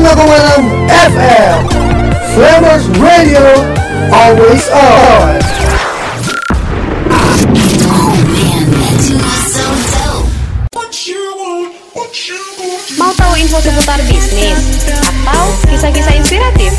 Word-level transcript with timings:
FM 0.00 1.68
Flamers 2.32 2.88
Radio 2.96 3.44
Always 4.08 4.64
on 4.72 5.36
Mau 12.96 13.12
tahu 13.12 13.36
info 13.36 13.60
seputar 13.60 14.00
bisnis 14.08 14.88
atau 15.04 15.44
kisah-kisah 15.68 16.16
inspiratif? 16.16 16.72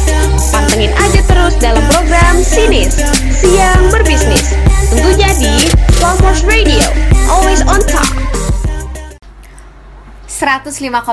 Pantengin 0.49 0.89
aja 0.97 1.21
terus 1.21 1.53
dalam 1.61 1.85
program 1.93 2.41
Sinis 2.41 2.97
Siang 3.37 3.93
Berbisnis. 3.93 4.70
105,6 10.41 11.05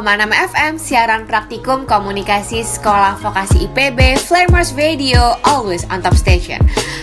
FM 0.57 0.81
siaran 0.81 1.29
praktikum 1.29 1.85
komunikasi 1.85 2.65
sekolah 2.65 3.21
vokasi 3.21 3.69
IPB 3.69 4.17
Flamers 4.17 4.73
Radio 4.73 5.37
always 5.45 5.85
on 5.93 6.01
top 6.01 6.17
station. 6.17 6.57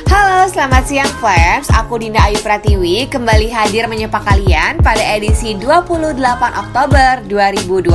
Halo, 0.09 0.49
selamat 0.49 0.89
siang 0.89 1.11
Flams. 1.21 1.69
Aku 1.69 2.01
Dinda 2.01 2.25
Ayu 2.25 2.41
Pratiwi 2.41 3.05
kembali 3.13 3.53
hadir 3.53 3.85
menyapa 3.85 4.25
kalian 4.25 4.81
pada 4.81 5.05
edisi 5.05 5.53
28 5.53 6.17
Oktober 6.65 7.21
2020. 7.29 7.93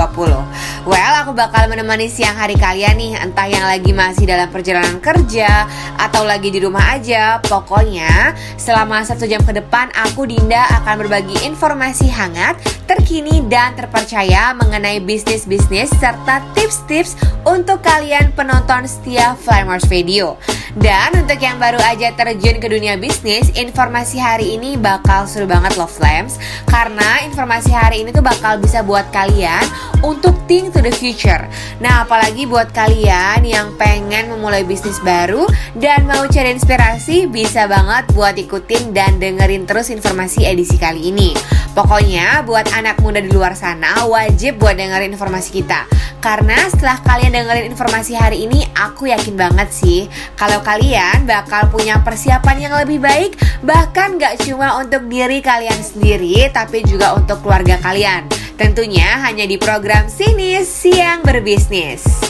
Well, 0.86 1.14
aku 1.26 1.34
bakal 1.34 1.66
menemani 1.66 2.06
siang 2.06 2.38
hari 2.38 2.54
kalian 2.54 3.02
nih, 3.02 3.18
entah 3.18 3.50
yang 3.50 3.66
lagi 3.66 3.90
masih 3.90 4.30
dalam 4.30 4.46
perjalanan 4.54 5.02
kerja 5.02 5.66
atau 5.98 6.22
lagi 6.22 6.54
di 6.54 6.62
rumah 6.62 6.94
aja. 6.94 7.42
Pokoknya, 7.42 8.38
selama 8.54 9.02
satu 9.02 9.26
jam 9.26 9.42
ke 9.42 9.58
depan 9.58 9.90
aku 9.90 10.22
Dinda 10.22 10.70
akan 10.82 11.02
berbagi 11.02 11.34
informasi 11.50 12.06
hangat, 12.14 12.62
terkini 12.86 13.42
dan 13.46 13.74
terpercaya 13.74 14.19
saya 14.20 14.52
mengenai 14.52 15.00
bisnis-bisnis 15.00 15.88
serta 15.96 16.44
tips-tips 16.52 17.16
untuk 17.48 17.80
kalian 17.80 18.28
penonton 18.36 18.84
setia 18.84 19.32
Flymers 19.32 19.88
Video. 19.88 20.36
Dan 20.76 21.24
untuk 21.24 21.40
yang 21.40 21.56
baru 21.56 21.80
aja 21.80 22.12
terjun 22.12 22.60
ke 22.60 22.68
dunia 22.68 23.00
bisnis, 23.00 23.48
informasi 23.56 24.20
hari 24.20 24.60
ini 24.60 24.76
bakal 24.76 25.26
seru 25.26 25.48
banget 25.50 25.74
loh 25.74 25.90
Flams 25.90 26.38
Karena 26.70 27.26
informasi 27.26 27.74
hari 27.74 28.06
ini 28.06 28.14
tuh 28.14 28.22
bakal 28.22 28.62
bisa 28.62 28.86
buat 28.86 29.08
kalian 29.10 29.64
untuk 30.04 30.36
think 30.46 30.70
to 30.70 30.78
the 30.78 30.92
future. 30.94 31.42
Nah 31.82 32.06
apalagi 32.06 32.46
buat 32.46 32.70
kalian 32.70 33.42
yang 33.42 33.74
pengen 33.80 34.30
memulai 34.30 34.62
bisnis 34.62 35.02
baru 35.02 35.48
dan 35.74 36.06
mau 36.06 36.22
cari 36.30 36.54
inspirasi 36.54 37.26
Bisa 37.26 37.66
banget 37.66 38.06
buat 38.14 38.38
ikutin 38.38 38.94
dan 38.94 39.18
dengerin 39.18 39.66
terus 39.66 39.90
informasi 39.90 40.46
edisi 40.46 40.78
kali 40.78 41.10
ini. 41.10 41.34
Pokoknya 41.70 42.42
buat 42.46 42.66
anak 42.74 42.98
muda 42.98 43.22
di 43.22 43.30
luar 43.30 43.54
sana 43.54 44.09
wajib 44.10 44.58
buat 44.58 44.74
dengerin 44.74 45.14
informasi 45.14 45.50
kita. 45.62 45.86
Karena 46.20 46.68
setelah 46.68 47.00
kalian 47.00 47.32
dengerin 47.32 47.72
informasi 47.72 48.12
hari 48.12 48.44
ini 48.44 48.60
Aku 48.76 49.08
yakin 49.08 49.40
banget 49.40 49.72
sih 49.72 50.04
Kalau 50.36 50.60
kalian 50.60 51.24
bakal 51.24 51.72
punya 51.72 51.96
persiapan 52.04 52.68
yang 52.68 52.74
lebih 52.76 53.00
baik 53.00 53.40
Bahkan 53.64 54.20
gak 54.20 54.44
cuma 54.44 54.76
untuk 54.76 55.08
diri 55.08 55.40
kalian 55.40 55.80
sendiri 55.80 56.52
Tapi 56.52 56.84
juga 56.84 57.16
untuk 57.16 57.40
keluarga 57.40 57.80
kalian. 57.80 58.28
Tentunya 58.60 59.16
hanya 59.24 59.48
di 59.48 59.56
program 59.56 60.12
Sinis 60.12 60.68
Siang 60.68 61.24
Berbisnis 61.24 62.29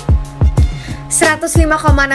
105,6 1.10 1.66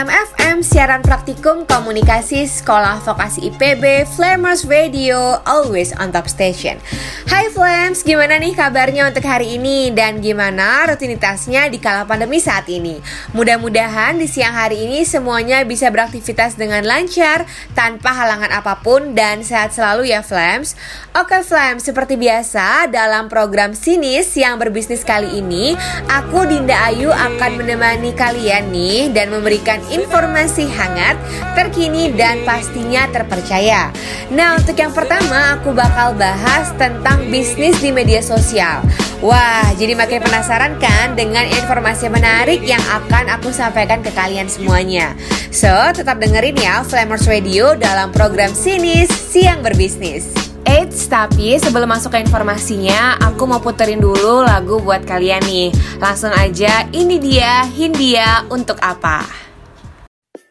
FM 0.08 0.64
siaran 0.64 1.04
praktikum 1.04 1.68
komunikasi 1.68 2.48
sekolah 2.48 3.04
vokasi 3.04 3.52
IPB 3.52 4.08
Flamers 4.08 4.64
Radio 4.64 5.36
always 5.44 5.92
on 6.00 6.08
top 6.08 6.32
station. 6.32 6.80
Hai 7.28 7.52
Flams, 7.52 8.00
gimana 8.00 8.40
nih 8.40 8.56
kabarnya 8.56 9.04
untuk 9.04 9.20
hari 9.28 9.60
ini 9.60 9.92
dan 9.92 10.24
gimana 10.24 10.88
rutinitasnya 10.88 11.68
di 11.68 11.76
kala 11.76 12.08
pandemi 12.08 12.40
saat 12.40 12.64
ini? 12.72 12.96
Mudah-mudahan 13.36 14.16
di 14.16 14.24
siang 14.24 14.56
hari 14.56 14.88
ini 14.88 15.04
semuanya 15.04 15.60
bisa 15.68 15.92
beraktivitas 15.92 16.56
dengan 16.56 16.80
lancar 16.88 17.44
tanpa 17.76 18.16
halangan 18.16 18.48
apa 18.48 18.80
pun 18.80 19.12
dan 19.12 19.44
sehat 19.44 19.76
selalu 19.76 20.08
ya 20.08 20.24
Flams. 20.24 20.72
Oke 21.12 21.44
Flams, 21.44 21.84
seperti 21.84 22.16
biasa 22.16 22.88
dalam 22.88 23.28
program 23.28 23.76
Sinis 23.76 24.32
yang 24.40 24.56
berbisnis 24.56 25.04
kali 25.04 25.44
ini, 25.44 25.76
aku 26.08 26.48
Dinda 26.48 26.88
Ayu 26.88 27.12
akan 27.12 27.60
menemani 27.60 28.16
kalian 28.16 28.72
nih 28.72 28.85
dan 29.12 29.34
memberikan 29.34 29.82
informasi 29.90 30.70
hangat, 30.70 31.18
terkini 31.58 32.14
dan 32.14 32.40
pastinya 32.46 33.10
terpercaya. 33.10 33.90
Nah, 34.30 34.58
untuk 34.58 34.78
yang 34.78 34.94
pertama 34.94 35.58
aku 35.58 35.74
bakal 35.74 36.14
bahas 36.14 36.70
tentang 36.78 37.26
bisnis 37.28 37.78
di 37.82 37.90
media 37.90 38.22
sosial. 38.22 38.82
Wah, 39.24 39.72
jadi 39.80 39.96
makin 39.96 40.20
penasaran 40.20 40.76
kan 40.76 41.16
dengan 41.16 41.48
informasi 41.48 42.12
menarik 42.12 42.60
yang 42.60 42.82
akan 42.92 43.32
aku 43.32 43.48
sampaikan 43.48 44.04
ke 44.04 44.12
kalian 44.12 44.46
semuanya. 44.46 45.16
So, 45.48 45.72
tetap 45.96 46.20
dengerin 46.20 46.60
ya 46.60 46.84
Flamers 46.84 47.24
Radio 47.24 47.72
dalam 47.74 48.12
program 48.12 48.52
Sinis 48.52 49.08
Siang 49.08 49.64
Berbisnis. 49.64 50.55
Eits, 50.66 51.06
tapi 51.06 51.54
sebelum 51.62 51.86
masuk 51.86 52.10
ke 52.10 52.18
informasinya, 52.26 53.22
aku 53.22 53.46
mau 53.46 53.62
puterin 53.62 54.02
dulu 54.02 54.42
lagu 54.42 54.82
buat 54.82 55.06
kalian 55.06 55.38
nih. 55.46 55.70
Langsung 56.02 56.34
aja, 56.34 56.90
ini 56.90 57.22
dia 57.22 57.62
Hindia 57.70 58.42
untuk 58.50 58.74
apa? 58.82 59.22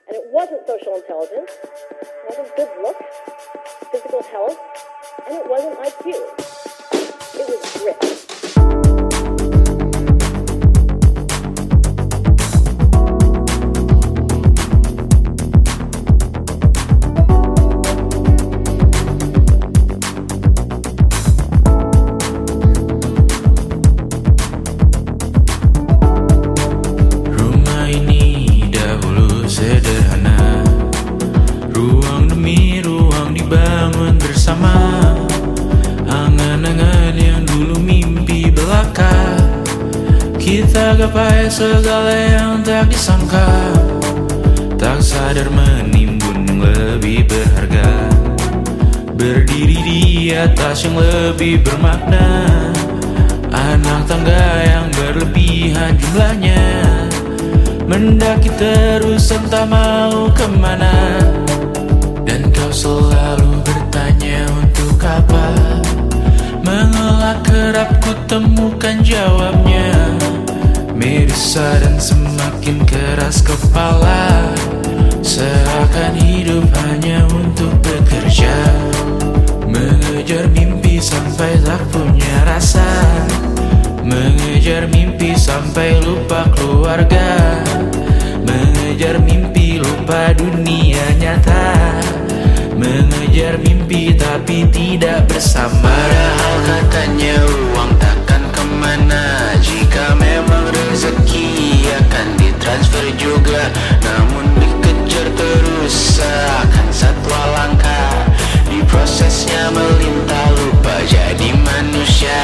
And 0.07 0.15
it 0.15 0.23
wasn't 0.31 0.63
social 0.63 0.95
intelligence, 1.03 1.51
it 1.99 2.07
wasn't 2.31 2.47
good 2.55 2.71
looks, 2.79 3.11
physical 3.91 4.23
health, 4.31 4.55
and 5.27 5.35
it 5.35 5.45
wasn't 5.51 5.75
IQ. 5.83 6.15
It 7.35 7.45
was 7.51 7.61
grit. 7.75 8.34
Gapai 40.63 41.51
segala 41.51 42.13
yang 42.15 42.63
tak 42.63 42.87
disangka. 42.87 43.43
Tak 44.79 45.03
sadar 45.03 45.51
menimbun 45.51 46.63
lebih 46.63 47.27
berharga. 47.27 47.89
Berdiri 49.15 49.79
di 49.83 50.01
atas 50.31 50.87
yang 50.87 50.95
lebih 50.95 51.59
bermakna. 51.59 52.45
Anak 53.51 54.07
tangga 54.07 54.45
yang 54.63 54.87
berlebihan 54.95 55.97
jumlahnya. 55.99 56.63
Mendaki 57.87 58.51
terus 58.55 59.31
entah 59.31 59.67
mau 59.67 60.31
ke 60.31 60.47
mana. 60.55 61.19
Dan 62.23 62.51
kau 62.55 62.71
selalu 62.71 63.59
bertanya 63.63 64.47
untuk 64.63 64.99
apa? 65.03 65.47
Mengelak 66.63 67.43
kerap 67.43 67.89
ku 68.01 68.11
temukan 68.25 68.99
Merisa 71.35 71.67
dan 71.83 71.99
semakin 71.99 72.87
keras 72.87 73.43
kepala. 73.43 74.55
Seakan 75.19 76.15
hidup 76.15 76.63
hanya 76.79 77.27
untuk 77.27 77.75
bekerja. 77.83 78.55
Mengejar 79.67 80.47
mimpi 80.55 80.95
sampai 81.03 81.59
tak 81.59 81.83
punya 81.91 82.47
rasa. 82.47 82.87
Mengejar 83.99 84.87
mimpi 84.87 85.35
sampai 85.35 85.99
lupa 86.07 86.47
keluarga. 86.55 87.59
Mengejar 88.39 89.19
mimpi 89.19 89.83
lupa 89.83 90.31
dunia 90.39 91.03
nyata. 91.19 91.99
Mengejar 92.79 93.59
mimpi 93.59 94.15
tapi 94.15 94.63
tidak 94.71 95.27
bersama. 95.27 95.83
Padahal 95.83 96.55
katanya 96.63 97.35
uang 97.43 97.91
takkan 97.99 98.43
ke 98.55 98.63
mana. 98.79 99.23
Jika 99.59 100.15
memang 100.15 100.34
Melintas 109.75 110.55
lupa 110.55 111.03
jadi 111.03 111.51
manusia. 111.51 112.43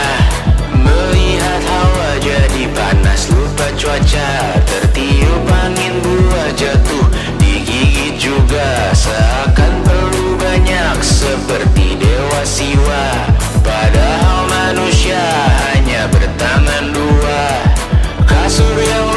Melihat 0.76 1.64
hawa 1.64 2.20
jadi 2.20 2.68
panas 2.76 3.32
lupa 3.32 3.72
cuaca. 3.80 4.60
Tertiup 4.68 5.48
angin 5.48 5.96
buah 6.04 6.52
jatuh 6.60 7.08
digigit 7.40 8.20
juga. 8.20 8.92
Seakan 8.92 9.80
perlu 9.88 10.36
banyak 10.36 11.00
seperti 11.00 11.96
dewa 11.96 12.44
siwa. 12.44 13.32
Padahal 13.64 14.52
manusia 14.52 15.24
hanya 15.72 16.12
bertangan 16.12 16.92
dua. 16.92 17.44
Kasur 18.28 18.76
yang 18.76 19.11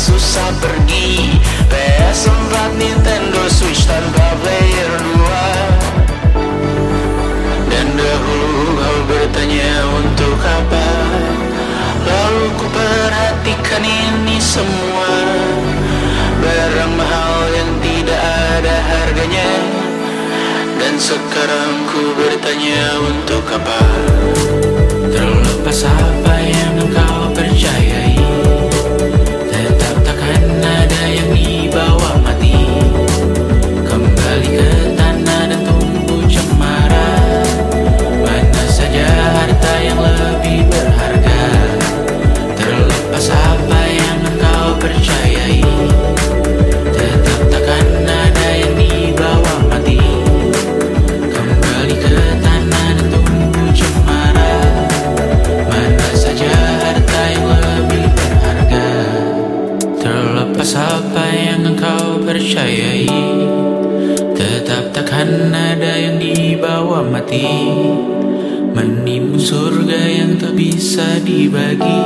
susah 0.00 0.48
pergi. 0.64 1.36
PS4 1.68 2.72
Nintendo 2.80 3.44
Switch 3.52 3.84
tanpa 3.84 4.32
player 4.40 4.92
2 4.96 7.68
Dan 7.68 7.86
dahulu 7.94 8.80
kau 8.80 8.98
bertanya 9.06 9.72
untuk 10.00 10.40
apa? 10.40 10.88
Lalu 12.08 12.48
ku 12.56 12.66
perhatikan 12.72 13.84
ini 13.84 14.40
semua. 14.40 15.12
Barang 16.40 16.96
mahal 16.96 17.52
yang 17.52 17.70
tidak 17.84 18.24
ada 18.56 18.76
harganya. 18.88 19.52
Dan 20.80 20.96
sekarang 20.96 21.84
ku 21.92 22.16
bertanya 22.16 22.96
untuk 23.04 23.44
apa? 23.52 23.84
Terlepas 25.12 25.84
apa 25.84 26.34
yang 26.40 26.88
engkau 26.88 27.28
percayai 27.36 28.09
dibagi. 71.30 72.02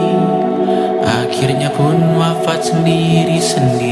Akhirnya 1.04 1.72
pun 1.72 1.96
wafat 2.20 2.72
sendiri-sendiri 2.72 3.83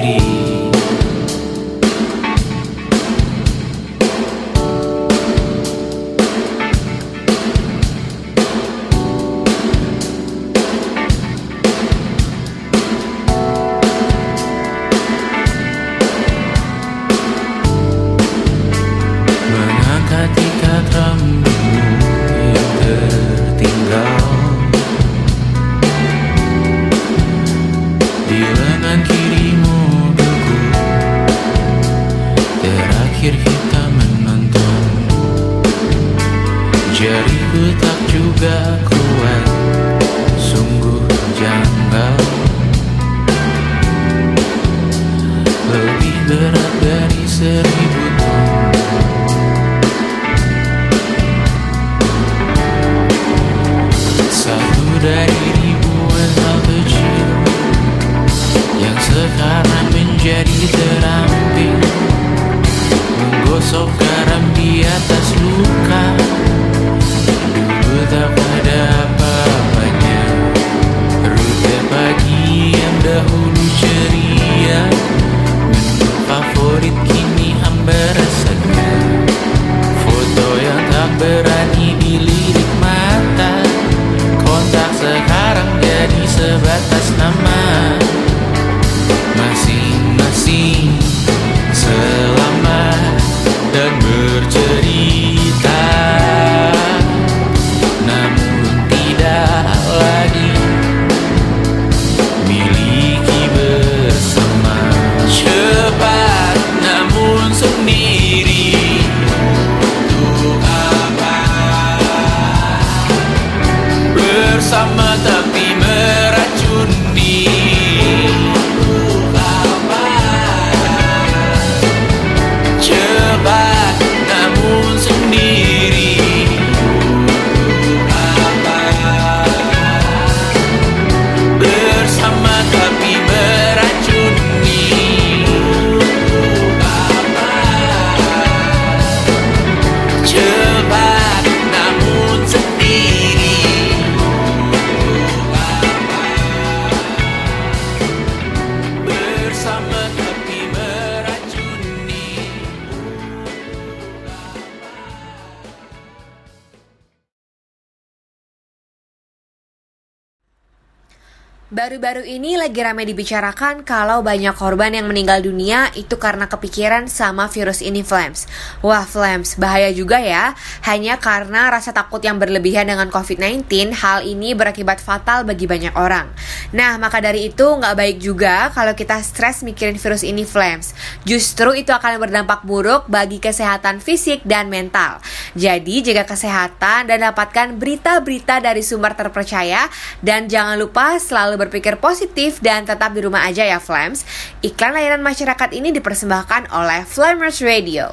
Baru-baru 161.72 162.20
ini 162.28 162.60
lagi 162.60 162.84
ramai 162.84 163.08
dibicarakan 163.08 163.80
kalau 163.80 164.20
banyak 164.20 164.52
korban 164.52 164.92
yang 164.92 165.08
meninggal 165.08 165.40
dunia 165.40 165.88
itu 165.96 166.20
karena 166.20 166.44
kepikiran 166.44 167.08
sama 167.08 167.48
virus 167.48 167.80
ini 167.80 168.04
Flames. 168.04 168.44
Wah 168.84 169.08
Flames, 169.08 169.56
bahaya 169.56 169.88
juga 169.88 170.20
ya. 170.20 170.52
Hanya 170.84 171.16
karena 171.16 171.72
rasa 171.72 171.96
takut 171.96 172.20
yang 172.20 172.36
berlebihan 172.36 172.92
dengan 172.92 173.08
COVID-19, 173.08 173.88
hal 173.88 174.20
ini 174.20 174.52
berakibat 174.52 175.00
fatal 175.00 175.48
bagi 175.48 175.64
banyak 175.64 175.96
orang. 175.96 176.28
Nah, 176.76 177.00
maka 177.00 177.24
dari 177.24 177.48
itu 177.48 177.64
nggak 177.64 177.96
baik 177.96 178.16
juga 178.20 178.68
kalau 178.76 178.92
kita 178.92 179.24
stres 179.24 179.64
mikirin 179.64 179.96
virus 179.96 180.28
ini 180.28 180.44
Flames. 180.44 180.92
Justru 181.24 181.72
itu 181.72 181.88
akan 181.88 182.20
berdampak 182.20 182.68
buruk 182.68 183.08
bagi 183.08 183.40
kesehatan 183.40 184.04
fisik 184.04 184.44
dan 184.44 184.68
mental. 184.68 185.24
Jadi 185.56 186.04
jaga 186.04 186.28
kesehatan 186.36 187.08
dan 187.08 187.32
dapatkan 187.32 187.80
berita-berita 187.80 188.60
dari 188.60 188.84
sumber 188.84 189.16
terpercaya 189.16 189.88
dan 190.20 190.52
jangan 190.52 190.76
lupa 190.76 191.16
selalu 191.16 191.61
berpikir 191.62 192.02
positif 192.02 192.58
dan 192.58 192.82
tetap 192.82 193.14
di 193.14 193.22
rumah 193.22 193.46
aja 193.46 193.62
ya 193.62 193.78
Flames. 193.78 194.26
Iklan 194.66 194.98
layanan 194.98 195.22
masyarakat 195.22 195.70
ini 195.70 195.94
dipersembahkan 195.94 196.74
oleh 196.74 197.06
Flamers 197.06 197.62
Radio. 197.62 198.10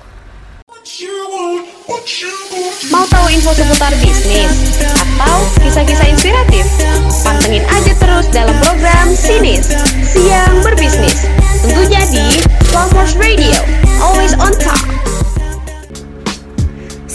Mau 2.93 3.05
tahu 3.09 3.27
info 3.33 3.51
seputar 3.51 3.91
bisnis 3.99 4.79
atau 4.95 5.37
kisah-kisah 5.65 6.07
inspiratif? 6.07 6.65
Pantengin 7.25 7.65
aja 7.67 7.93
terus 7.97 8.25
dalam 8.31 8.55
program 8.63 9.11
Sinis 9.11 9.73
Siang 10.05 10.61
Berbisnis. 10.61 11.25
Tentunya 11.65 12.01
di 12.07 12.25
Flamers 12.71 13.17
Radio, 13.19 13.59
always 13.99 14.31
on 14.39 14.53
top. 14.61 14.79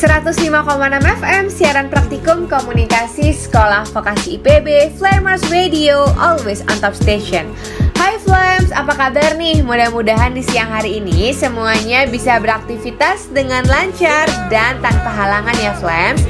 105,6 0.04 1.00
FM 1.00 1.44
siaran 1.48 1.88
praktikum 1.88 2.44
komunikasi 2.44 3.32
sekolah 3.32 3.88
vokasi 3.88 4.36
IPB 4.36 4.92
Flamers 5.00 5.40
Radio 5.48 6.04
always 6.20 6.60
on 6.68 6.76
top 6.84 6.92
station. 6.92 7.48
Hai 7.96 8.20
Flams, 8.20 8.68
apa 8.76 8.92
kabar 8.92 9.32
nih? 9.40 9.64
Mudah-mudahan 9.64 10.36
di 10.36 10.44
siang 10.44 10.68
hari 10.68 11.00
ini 11.00 11.32
semuanya 11.32 12.04
bisa 12.04 12.36
beraktivitas 12.36 13.32
dengan 13.32 13.64
lancar 13.64 14.28
dan 14.52 14.76
tanpa 14.84 15.08
halangan 15.08 15.56
ya 15.56 15.72
Flams 15.80 16.20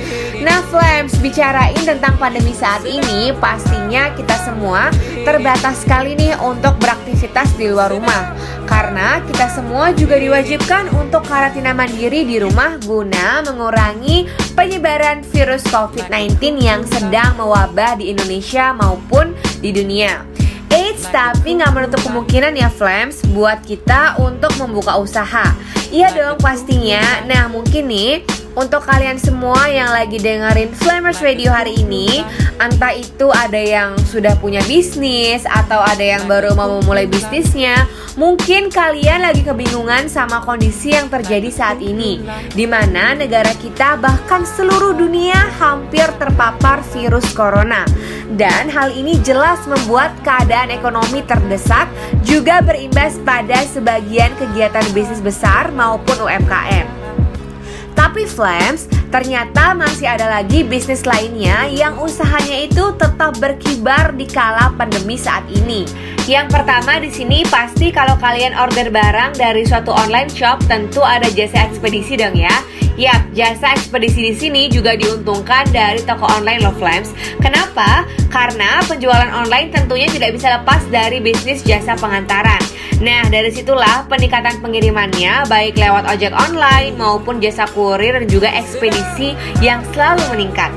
Nah 0.44 0.60
Flams, 0.68 1.16
bicarain 1.24 1.78
tentang 1.88 2.20
pandemi 2.20 2.52
saat 2.52 2.84
ini 2.84 3.32
Pastinya 3.40 4.12
kita 4.12 4.36
semua 4.44 4.92
terbatas 5.24 5.82
sekali 5.82 6.12
nih 6.14 6.36
untuk 6.36 6.76
beraktivitas 6.76 7.56
di 7.56 7.72
luar 7.72 7.88
rumah 7.88 8.36
Karena 8.68 9.24
kita 9.24 9.48
semua 9.48 9.96
juga 9.96 10.20
diwajibkan 10.20 10.92
untuk 10.94 11.24
karantina 11.24 11.72
mandiri 11.72 12.28
di 12.28 12.36
rumah 12.44 12.76
guna 12.84 13.40
mengurangi 13.40 13.63
penyebaran 14.56 15.24
virus 15.30 15.64
COVID-19 15.70 16.60
yang 16.60 16.82
sedang 16.84 17.38
mewabah 17.38 17.96
di 17.96 18.10
Indonesia 18.12 18.74
maupun 18.74 19.32
di 19.62 19.72
dunia 19.72 20.34
Eits, 20.74 21.06
tapi 21.06 21.54
nggak 21.54 21.70
menutup 21.70 22.02
kemungkinan 22.02 22.58
ya 22.58 22.66
Flams 22.66 23.22
buat 23.30 23.62
kita 23.62 24.18
untuk 24.18 24.50
membuka 24.58 24.98
usaha. 24.98 25.54
Iya 25.94 26.10
dong 26.10 26.42
pastinya. 26.42 27.22
Nah 27.30 27.46
mungkin 27.46 27.86
nih 27.86 28.26
untuk 28.54 28.86
kalian 28.86 29.18
semua 29.18 29.66
yang 29.66 29.90
lagi 29.90 30.18
dengerin 30.18 30.70
Flamers 30.74 31.18
Radio 31.18 31.50
hari 31.50 31.82
ini 31.82 32.22
Entah 32.62 32.94
itu 32.94 33.26
ada 33.34 33.58
yang 33.58 33.98
sudah 34.06 34.38
punya 34.38 34.62
bisnis 34.70 35.42
Atau 35.46 35.82
ada 35.82 36.02
yang 36.02 36.24
baru 36.30 36.54
mau 36.54 36.80
memulai 36.80 37.10
bisnisnya 37.10 37.86
Mungkin 38.14 38.70
kalian 38.70 39.26
lagi 39.26 39.42
kebingungan 39.42 40.06
sama 40.06 40.38
kondisi 40.46 40.94
yang 40.94 41.10
terjadi 41.10 41.50
saat 41.50 41.82
ini 41.82 42.22
Di 42.54 42.64
mana 42.64 43.18
negara 43.18 43.50
kita 43.58 43.98
bahkan 43.98 44.46
seluruh 44.46 44.94
dunia 44.94 45.50
hampir 45.58 46.06
terpapar 46.16 46.86
virus 46.94 47.26
corona. 47.34 47.82
Dan 48.34 48.70
hal 48.70 48.94
ini 48.94 49.18
jelas 49.22 49.62
membuat 49.66 50.14
keadaan 50.22 50.70
ekonomi 50.70 51.26
terdesak 51.26 51.90
Juga 52.22 52.62
berimbas 52.62 53.18
pada 53.26 53.66
sebagian 53.66 54.30
kegiatan 54.38 54.86
bisnis 54.94 55.18
besar 55.18 55.74
maupun 55.74 56.22
UMKM 56.22 57.03
tapi 57.94 58.26
Flams, 58.26 58.90
ternyata 59.14 59.78
masih 59.78 60.10
ada 60.10 60.26
lagi 60.26 60.66
bisnis 60.66 61.06
lainnya 61.06 61.70
yang 61.70 61.94
usahanya 62.02 62.66
itu 62.66 62.90
tetap 62.98 63.38
berkibar 63.38 64.10
di 64.10 64.26
kala 64.26 64.74
pandemi 64.74 65.14
saat 65.14 65.46
ini. 65.54 65.86
Yang 66.26 66.50
pertama 66.50 66.98
di 66.98 67.14
sini 67.14 67.46
pasti 67.46 67.94
kalau 67.94 68.18
kalian 68.18 68.58
order 68.58 68.90
barang 68.90 69.38
dari 69.38 69.62
suatu 69.62 69.94
online 69.94 70.26
shop 70.26 70.66
tentu 70.66 70.98
ada 70.98 71.30
jasa 71.30 71.62
ekspedisi 71.70 72.18
dong 72.18 72.34
ya. 72.34 72.58
Yap, 72.94 73.34
jasa 73.34 73.74
ekspedisi 73.74 74.30
di 74.30 74.34
sini 74.34 74.62
juga 74.70 74.98
diuntungkan 74.98 75.66
dari 75.70 76.02
toko 76.02 76.26
online 76.30 76.62
Love 76.62 76.82
Lamps. 76.82 77.10
Kenapa? 77.38 78.06
Karena 78.30 78.82
penjualan 78.86 79.30
online 79.30 79.70
tentunya 79.70 80.10
tidak 80.10 80.34
bisa 80.34 80.58
lepas 80.58 80.82
dari 80.90 81.18
bisnis 81.22 81.62
jasa 81.66 81.98
pengantaran. 81.98 82.62
Nah, 83.02 83.26
dari 83.26 83.50
situlah 83.50 84.06
peningkatan 84.06 84.62
pengirimannya 84.62 85.50
baik 85.50 85.74
lewat 85.74 86.06
ojek 86.14 86.30
online 86.30 86.94
maupun 86.94 87.42
jasa 87.42 87.66
kurir 87.74 88.14
dan 88.22 88.30
juga 88.30 88.48
ekspedisi 88.54 89.03
yang 89.62 89.80
selalu 89.92 90.22
meningkat. 90.34 90.70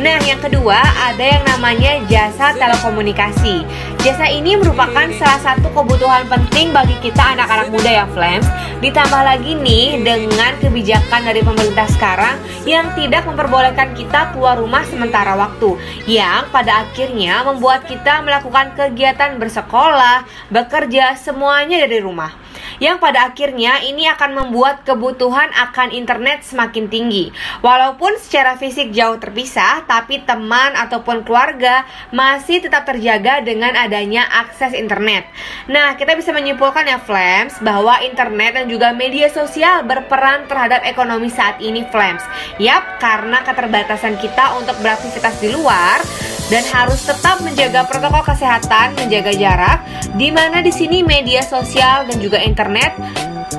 Nah, 0.00 0.16
yang 0.24 0.40
kedua 0.40 0.80
ada 0.80 1.20
yang 1.20 1.44
namanya 1.44 2.00
jasa 2.08 2.56
telekomunikasi. 2.56 3.68
Jasa 4.00 4.32
ini 4.32 4.56
merupakan 4.56 5.04
salah 5.20 5.40
satu 5.44 5.68
kebutuhan 5.76 6.24
penting 6.24 6.72
bagi 6.72 6.96
kita 7.04 7.36
anak-anak 7.36 7.68
muda 7.68 7.90
ya 8.00 8.06
Flams. 8.16 8.48
Ditambah 8.80 9.20
lagi 9.20 9.60
nih 9.60 10.00
dengan 10.00 10.56
kebijakan 10.56 11.28
dari 11.28 11.44
pemerintah 11.44 11.84
sekarang 11.92 12.40
yang 12.64 12.88
tidak 12.96 13.28
memperbolehkan 13.28 13.92
kita 13.92 14.32
keluar 14.32 14.56
rumah 14.56 14.88
sementara 14.88 15.36
waktu, 15.36 15.76
yang 16.08 16.48
pada 16.48 16.88
akhirnya 16.88 17.44
membuat 17.44 17.84
kita 17.84 18.24
melakukan 18.24 18.72
kegiatan 18.72 19.36
bersekolah, 19.36 20.24
bekerja 20.48 21.12
semuanya 21.20 21.84
dari 21.84 22.00
rumah 22.00 22.49
yang 22.80 22.96
pada 22.96 23.28
akhirnya 23.28 23.84
ini 23.84 24.08
akan 24.08 24.40
membuat 24.40 24.82
kebutuhan 24.88 25.52
akan 25.52 25.92
internet 25.92 26.42
semakin 26.42 26.88
tinggi. 26.88 27.28
Walaupun 27.60 28.16
secara 28.16 28.56
fisik 28.56 28.90
jauh 28.96 29.20
terpisah, 29.20 29.84
tapi 29.84 30.24
teman 30.24 30.72
ataupun 30.74 31.22
keluarga 31.22 31.84
masih 32.10 32.64
tetap 32.64 32.88
terjaga 32.88 33.44
dengan 33.44 33.76
adanya 33.76 34.24
akses 34.32 34.72
internet. 34.72 35.28
Nah, 35.68 35.94
kita 36.00 36.16
bisa 36.16 36.32
menyimpulkan 36.32 36.88
ya 36.88 36.98
Flams 36.98 37.60
bahwa 37.60 38.00
internet 38.00 38.56
dan 38.56 38.66
juga 38.66 38.96
media 38.96 39.28
sosial 39.28 39.84
berperan 39.84 40.48
terhadap 40.48 40.80
ekonomi 40.88 41.28
saat 41.28 41.60
ini 41.60 41.84
Flams. 41.92 42.24
Yap, 42.56 42.96
karena 42.96 43.44
keterbatasan 43.44 44.16
kita 44.16 44.56
untuk 44.56 44.74
beraktivitas 44.80 45.36
di 45.38 45.52
luar 45.52 46.00
dan 46.48 46.64
harus 46.72 47.06
tetap 47.06 47.38
menjaga 47.44 47.86
protokol 47.86 48.26
kesehatan, 48.26 48.98
menjaga 48.98 49.30
jarak, 49.36 49.78
di 50.18 50.34
mana 50.34 50.58
di 50.64 50.74
sini 50.74 51.06
media 51.06 51.44
sosial 51.44 52.08
dan 52.10 52.18
juga 52.18 52.42
internet 52.42 52.69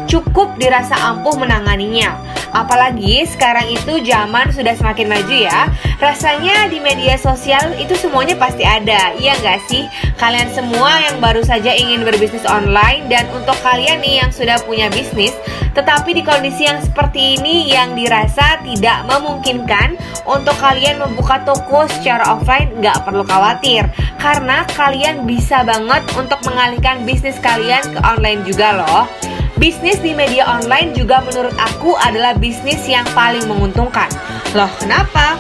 cukup 0.08 0.56
dirasa 0.60 0.96
ampuh 0.96 1.36
menanganinya. 1.36 2.32
Apalagi 2.52 3.24
sekarang 3.32 3.72
itu 3.72 4.04
zaman 4.04 4.52
sudah 4.52 4.76
semakin 4.76 5.08
maju 5.08 5.36
ya 5.36 5.72
Rasanya 6.04 6.68
di 6.68 6.84
media 6.84 7.16
sosial 7.16 7.72
itu 7.80 7.96
semuanya 7.96 8.36
pasti 8.36 8.68
ada 8.68 9.16
Iya 9.16 9.40
nggak 9.40 9.60
sih? 9.72 9.88
Kalian 10.20 10.52
semua 10.52 11.00
yang 11.00 11.24
baru 11.24 11.40
saja 11.48 11.72
ingin 11.72 12.04
berbisnis 12.04 12.44
online 12.44 13.08
Dan 13.08 13.32
untuk 13.32 13.56
kalian 13.64 14.04
nih 14.04 14.24
yang 14.24 14.32
sudah 14.36 14.60
punya 14.68 14.92
bisnis 14.92 15.32
Tetapi 15.72 16.12
di 16.12 16.24
kondisi 16.28 16.68
yang 16.68 16.84
seperti 16.84 17.40
ini 17.40 17.72
Yang 17.72 18.04
dirasa 18.04 18.60
tidak 18.68 19.08
memungkinkan 19.08 19.96
Untuk 20.28 20.56
kalian 20.60 21.00
membuka 21.00 21.40
toko 21.48 21.88
secara 21.88 22.36
offline 22.36 22.84
nggak 22.84 23.08
perlu 23.08 23.24
khawatir 23.24 23.88
Karena 24.20 24.68
kalian 24.76 25.24
bisa 25.24 25.64
banget 25.64 26.04
untuk 26.20 26.44
mengalihkan 26.44 27.08
bisnis 27.08 27.40
kalian 27.40 27.82
ke 27.96 28.00
online 28.04 28.44
juga 28.44 28.76
loh 28.84 29.01
Bisnis 29.62 30.02
di 30.02 30.18
media 30.18 30.50
online 30.50 30.98
juga 30.98 31.22
menurut 31.22 31.54
aku 31.60 31.94
adalah 32.02 32.34
bisnis 32.34 32.82
yang 32.90 33.06
paling 33.14 33.46
menguntungkan. 33.46 34.10
Loh, 34.58 34.70
kenapa? 34.82 35.38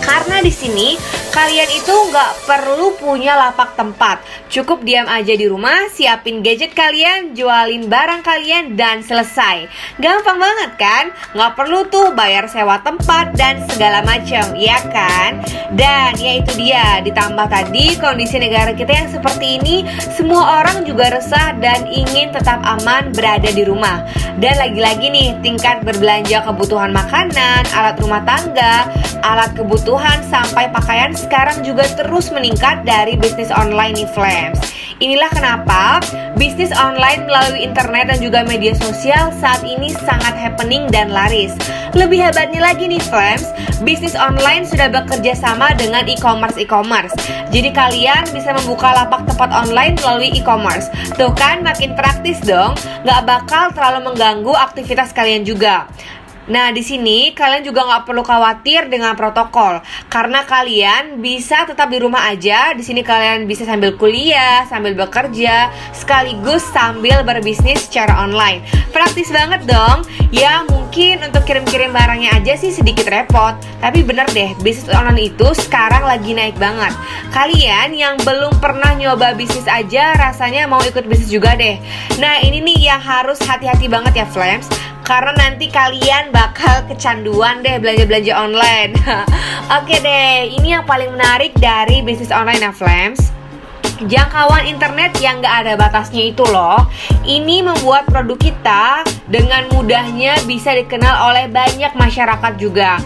Karena 0.00 0.40
di 0.40 0.52
sini 0.52 0.96
kalian 1.30 1.70
itu 1.70 1.94
nggak 2.10 2.32
perlu 2.48 2.98
punya 2.98 3.38
lapak 3.38 3.78
tempat. 3.78 4.20
Cukup 4.50 4.82
diam 4.82 5.06
aja 5.06 5.30
di 5.30 5.46
rumah, 5.46 5.86
siapin 5.94 6.42
gadget 6.42 6.74
kalian, 6.74 7.38
jualin 7.38 7.86
barang 7.86 8.26
kalian, 8.26 8.74
dan 8.74 9.04
selesai. 9.04 9.70
Gampang 10.02 10.42
banget 10.42 10.70
kan? 10.74 11.04
Nggak 11.36 11.52
perlu 11.54 11.86
tuh 11.86 12.10
bayar 12.18 12.50
sewa 12.50 12.82
tempat 12.82 13.36
dan 13.38 13.62
segala 13.70 14.02
macam, 14.02 14.58
ya 14.58 14.82
kan? 14.90 15.38
Dan 15.70 16.18
ya 16.18 16.42
itu 16.42 16.52
dia, 16.58 16.98
ditambah 17.06 17.46
tadi 17.46 17.94
kondisi 18.02 18.42
negara 18.42 18.74
kita 18.74 18.90
yang 18.90 19.08
seperti 19.12 19.62
ini, 19.62 19.86
semua 20.10 20.64
orang 20.64 20.82
juga 20.82 21.14
resah 21.14 21.54
dan 21.62 21.86
ingin 21.86 22.34
tetap 22.34 22.58
aman 22.66 23.14
berada 23.14 23.52
di 23.54 23.62
rumah. 23.62 24.02
Dan 24.42 24.58
lagi-lagi 24.58 25.12
nih, 25.12 25.38
tingkat 25.44 25.86
berbelanja 25.86 26.42
kebutuhan 26.42 26.90
makanan, 26.90 27.70
alat 27.70 27.94
rumah 28.02 28.24
tangga, 28.26 28.88
alat 29.22 29.52
kebutuhan 29.54 29.89
sampai 30.30 30.70
pakaian 30.70 31.10
sekarang 31.16 31.66
juga 31.66 31.88
terus 31.98 32.30
meningkat 32.30 32.86
dari 32.86 33.18
bisnis 33.18 33.50
online 33.50 33.98
nih 33.98 34.10
Flams. 34.14 34.60
Inilah 35.00 35.32
kenapa 35.32 36.04
bisnis 36.36 36.68
online 36.76 37.24
melalui 37.24 37.64
internet 37.64 38.12
dan 38.12 38.18
juga 38.20 38.44
media 38.44 38.76
sosial 38.76 39.32
saat 39.40 39.64
ini 39.64 39.88
sangat 40.04 40.36
happening 40.36 40.92
dan 40.92 41.08
laris. 41.08 41.56
Lebih 41.96 42.20
hebatnya 42.28 42.60
lagi 42.60 42.84
nih 42.84 43.00
Flams, 43.00 43.48
bisnis 43.80 44.12
online 44.12 44.68
sudah 44.68 44.92
bekerja 44.92 45.32
sama 45.32 45.72
dengan 45.74 46.04
e-commerce 46.04 46.60
e-commerce. 46.60 47.16
Jadi 47.48 47.72
kalian 47.72 48.28
bisa 48.30 48.52
membuka 48.52 48.92
lapak 48.92 49.24
tempat 49.24 49.50
online 49.50 49.96
melalui 50.04 50.30
e-commerce. 50.36 50.92
Tuh 51.16 51.32
kan 51.32 51.64
makin 51.64 51.96
praktis 51.96 52.38
dong, 52.44 52.76
nggak 53.02 53.24
bakal 53.24 53.72
terlalu 53.72 54.12
mengganggu 54.12 54.52
aktivitas 54.52 55.16
kalian 55.16 55.48
juga. 55.48 55.88
Nah, 56.50 56.74
di 56.74 56.82
sini 56.82 57.30
kalian 57.30 57.62
juga 57.62 57.86
nggak 57.86 58.10
perlu 58.10 58.26
khawatir 58.26 58.90
dengan 58.90 59.14
protokol 59.14 59.78
karena 60.10 60.42
kalian 60.42 61.22
bisa 61.22 61.62
tetap 61.62 61.86
di 61.86 62.02
rumah 62.02 62.26
aja. 62.26 62.74
Di 62.74 62.82
sini 62.82 63.06
kalian 63.06 63.46
bisa 63.46 63.62
sambil 63.62 63.94
kuliah, 63.94 64.66
sambil 64.66 64.98
bekerja, 64.98 65.70
sekaligus 65.94 66.66
sambil 66.74 67.22
berbisnis 67.22 67.86
secara 67.86 68.26
online. 68.26 68.66
Praktis 68.90 69.30
banget 69.30 69.62
dong. 69.62 70.02
Ya, 70.34 70.66
mungkin 70.66 71.22
untuk 71.22 71.46
kirim-kirim 71.46 71.94
barangnya 71.94 72.38
aja 72.38 72.54
sih 72.58 72.70
sedikit 72.70 73.06
repot, 73.10 73.54
tapi 73.82 74.06
bener 74.06 74.30
deh, 74.30 74.54
bisnis 74.62 74.90
online 74.90 75.30
itu 75.30 75.46
sekarang 75.54 76.06
lagi 76.06 76.34
naik 76.34 76.54
banget. 76.54 76.94
Kalian 77.34 77.94
yang 77.94 78.14
belum 78.22 78.62
pernah 78.62 78.94
nyoba 78.94 79.34
bisnis 79.34 79.66
aja 79.66 80.14
rasanya 80.14 80.70
mau 80.70 80.82
ikut 80.82 81.06
bisnis 81.06 81.30
juga 81.30 81.58
deh. 81.58 81.78
Nah, 82.22 82.42
ini 82.46 82.62
nih 82.62 82.94
yang 82.94 83.02
harus 83.02 83.42
hati-hati 83.42 83.90
banget 83.90 84.22
ya, 84.22 84.26
Flames 84.30 84.70
karena 85.10 85.34
nanti 85.34 85.66
kalian 85.66 86.30
bakal 86.30 86.86
kecanduan 86.86 87.66
deh 87.66 87.82
belanja-belanja 87.82 88.30
online. 88.30 88.94
Oke 89.82 89.98
deh, 89.98 90.54
ini 90.54 90.78
yang 90.78 90.86
paling 90.86 91.10
menarik 91.10 91.50
dari 91.58 91.98
bisnis 91.98 92.30
online 92.30 92.62
ya 92.62 92.70
Flams. 92.70 93.34
Jangkauan 94.06 94.70
internet 94.70 95.18
yang 95.20 95.44
gak 95.44 95.60
ada 95.60 95.76
batasnya 95.76 96.32
itu 96.32 96.40
loh 96.48 96.88
Ini 97.20 97.60
membuat 97.60 98.08
produk 98.08 98.40
kita 98.40 99.04
dengan 99.28 99.68
mudahnya 99.76 100.40
bisa 100.48 100.72
dikenal 100.72 101.28
oleh 101.28 101.52
banyak 101.52 101.92
masyarakat 101.92 102.52
juga 102.56 102.96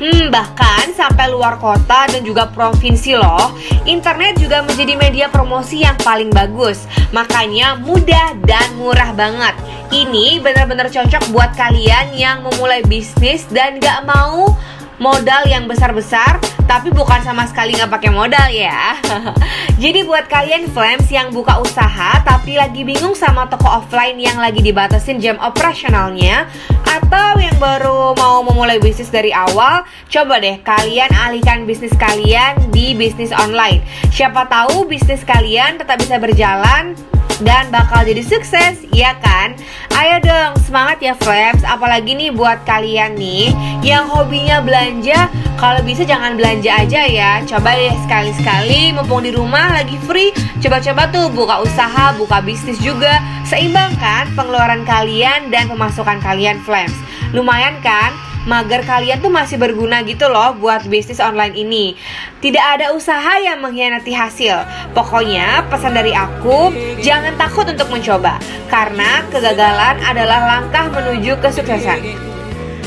Hmm, 0.00 0.32
bahkan 0.32 0.96
sampai 0.96 1.28
luar 1.28 1.60
kota 1.60 2.08
dan 2.08 2.24
juga 2.24 2.48
provinsi 2.48 3.20
loh, 3.20 3.52
internet 3.84 4.40
juga 4.40 4.64
menjadi 4.64 4.96
media 4.96 5.26
promosi 5.28 5.84
yang 5.84 5.92
paling 6.00 6.32
bagus. 6.32 6.88
Makanya 7.12 7.76
mudah 7.76 8.32
dan 8.48 8.80
murah 8.80 9.12
banget. 9.12 9.52
Ini 9.92 10.40
benar-benar 10.40 10.88
cocok 10.88 11.36
buat 11.36 11.52
kalian 11.52 12.16
yang 12.16 12.40
memulai 12.40 12.80
bisnis 12.80 13.44
dan 13.52 13.76
gak 13.76 14.08
mau 14.08 14.56
modal 15.00 15.48
yang 15.48 15.64
besar-besar 15.64 16.36
tapi 16.68 16.94
bukan 16.94 17.18
sama 17.26 17.48
sekali 17.50 17.74
nggak 17.74 17.90
pakai 17.90 18.14
modal 18.14 18.46
ya. 18.52 18.94
Jadi 19.82 20.06
buat 20.06 20.30
kalian 20.30 20.70
flames 20.70 21.10
yang 21.10 21.34
buka 21.34 21.58
usaha 21.58 22.22
tapi 22.22 22.54
lagi 22.54 22.86
bingung 22.86 23.18
sama 23.18 23.50
toko 23.50 23.66
offline 23.66 24.20
yang 24.20 24.38
lagi 24.38 24.62
dibatasin 24.62 25.18
jam 25.18 25.34
operasionalnya 25.42 26.46
atau 26.86 27.42
yang 27.42 27.56
baru 27.58 28.14
mau 28.14 28.46
memulai 28.46 28.78
bisnis 28.78 29.10
dari 29.10 29.34
awal 29.34 29.82
coba 30.06 30.38
deh 30.38 30.62
kalian 30.62 31.10
alihkan 31.10 31.66
bisnis 31.66 31.96
kalian 31.98 32.70
di 32.70 32.94
bisnis 32.94 33.34
online. 33.34 33.82
Siapa 34.14 34.46
tahu 34.46 34.86
bisnis 34.86 35.26
kalian 35.26 35.80
tetap 35.80 35.98
bisa 35.98 36.22
berjalan 36.22 36.94
dan 37.40 37.72
bakal 37.72 38.04
jadi 38.04 38.20
sukses, 38.20 38.84
ya 38.92 39.16
kan? 39.18 39.56
Ayo 39.96 40.16
dong, 40.22 40.56
semangat 40.64 41.02
ya 41.04 41.12
Flames 41.18 41.60
Apalagi 41.60 42.16
nih 42.16 42.32
buat 42.32 42.64
kalian 42.64 43.20
nih 43.20 43.52
yang 43.84 44.08
hobinya 44.08 44.64
belanja. 44.64 45.28
Kalau 45.60 45.84
bisa 45.84 46.08
jangan 46.08 46.40
belanja 46.40 46.72
aja 46.72 47.04
ya. 47.04 47.44
Coba 47.44 47.76
deh 47.76 47.92
sekali-sekali 48.08 48.96
mumpung 48.96 49.24
di 49.24 49.32
rumah 49.34 49.76
lagi 49.76 50.00
free 50.08 50.32
Coba-coba 50.60 51.08
tuh 51.12 51.28
buka 51.32 51.60
usaha, 51.60 52.16
buka 52.16 52.40
bisnis 52.40 52.80
juga. 52.80 53.20
Seimbangkan 53.44 54.32
pengeluaran 54.32 54.88
kalian 54.88 55.52
dan 55.52 55.68
pemasukan 55.68 56.22
kalian 56.22 56.62
Flames 56.64 56.94
Lumayan 57.30 57.78
kan? 57.84 58.29
Mager 58.48 58.84
kalian 58.86 59.20
tuh 59.20 59.32
masih 59.32 59.60
berguna 59.60 60.00
gitu 60.04 60.28
loh 60.28 60.56
buat 60.56 60.86
bisnis 60.88 61.20
online 61.20 61.56
ini. 61.56 61.96
Tidak 62.40 62.60
ada 62.60 62.92
usaha 62.96 63.36
yang 63.40 63.60
mengkhianati 63.60 64.12
hasil. 64.12 64.64
Pokoknya 64.96 65.66
pesan 65.68 65.92
dari 65.92 66.16
aku, 66.16 66.72
jangan 67.04 67.36
takut 67.36 67.68
untuk 67.68 67.88
mencoba 67.92 68.40
karena 68.72 69.24
kegagalan 69.28 70.00
adalah 70.04 70.58
langkah 70.58 70.88
menuju 70.88 71.36
kesuksesan. 71.42 72.30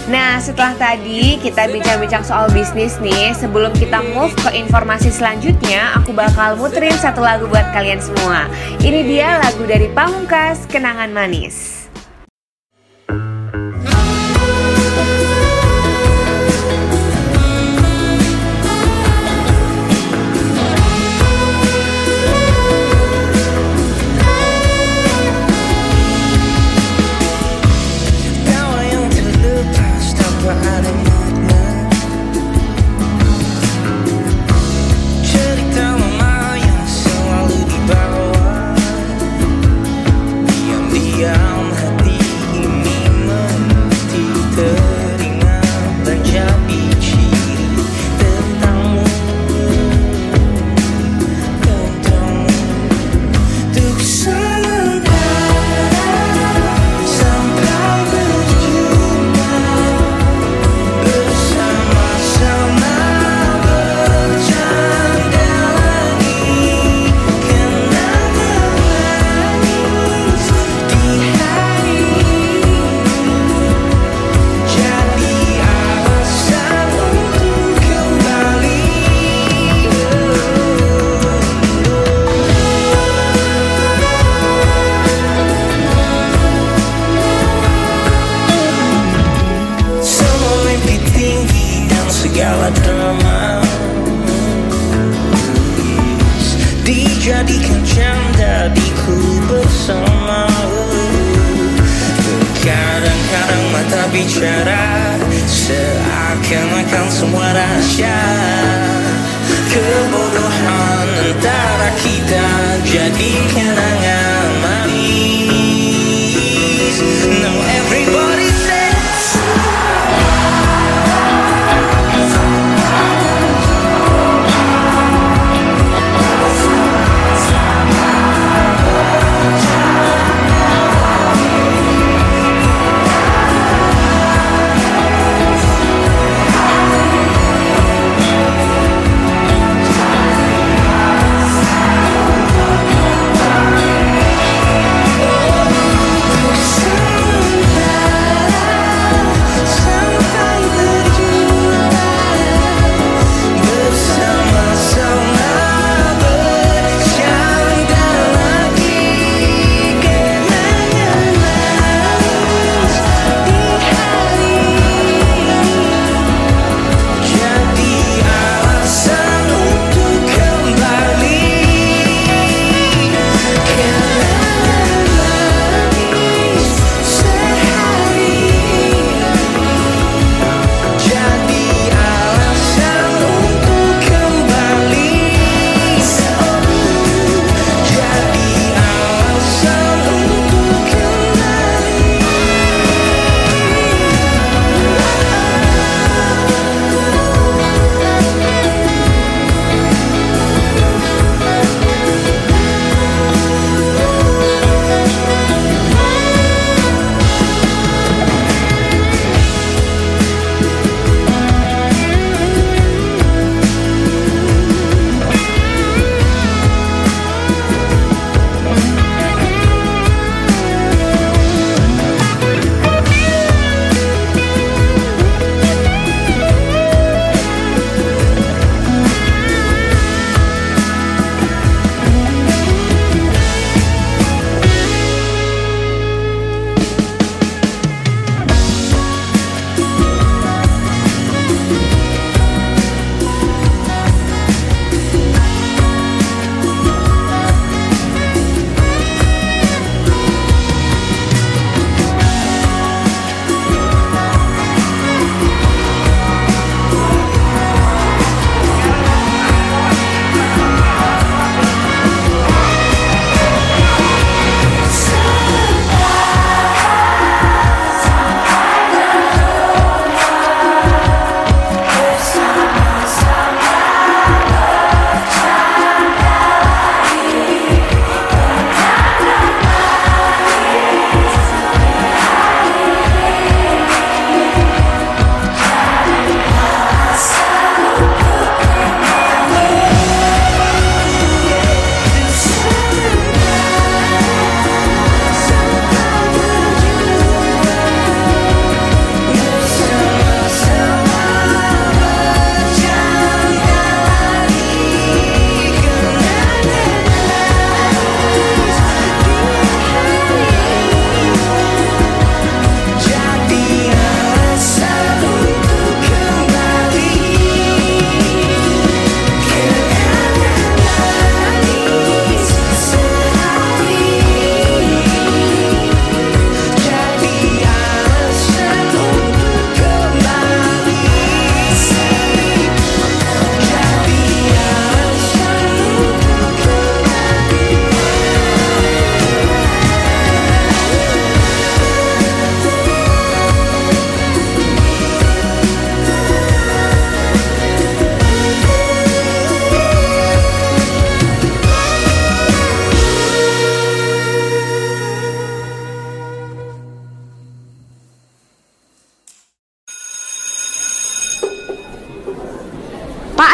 Nah, 0.03 0.36
setelah 0.36 0.75
tadi 0.75 1.39
kita 1.39 1.72
bincang-bincang 1.72 2.27
soal 2.27 2.51
bisnis 2.51 3.00
nih, 3.00 3.31
sebelum 3.39 3.72
kita 3.72 4.03
move 4.12 4.36
ke 4.36 4.51
informasi 4.51 5.07
selanjutnya, 5.07 5.95
aku 5.95 6.12
bakal 6.12 6.60
muterin 6.60 6.91
satu 7.00 7.24
lagu 7.24 7.48
buat 7.48 7.72
kalian 7.72 8.03
semua. 8.03 8.51
Ini 8.83 9.00
dia 9.07 9.39
lagu 9.39 9.63
dari 9.63 9.88
Pamungkas, 9.95 10.67
Kenangan 10.67 11.07
Manis. 11.07 11.73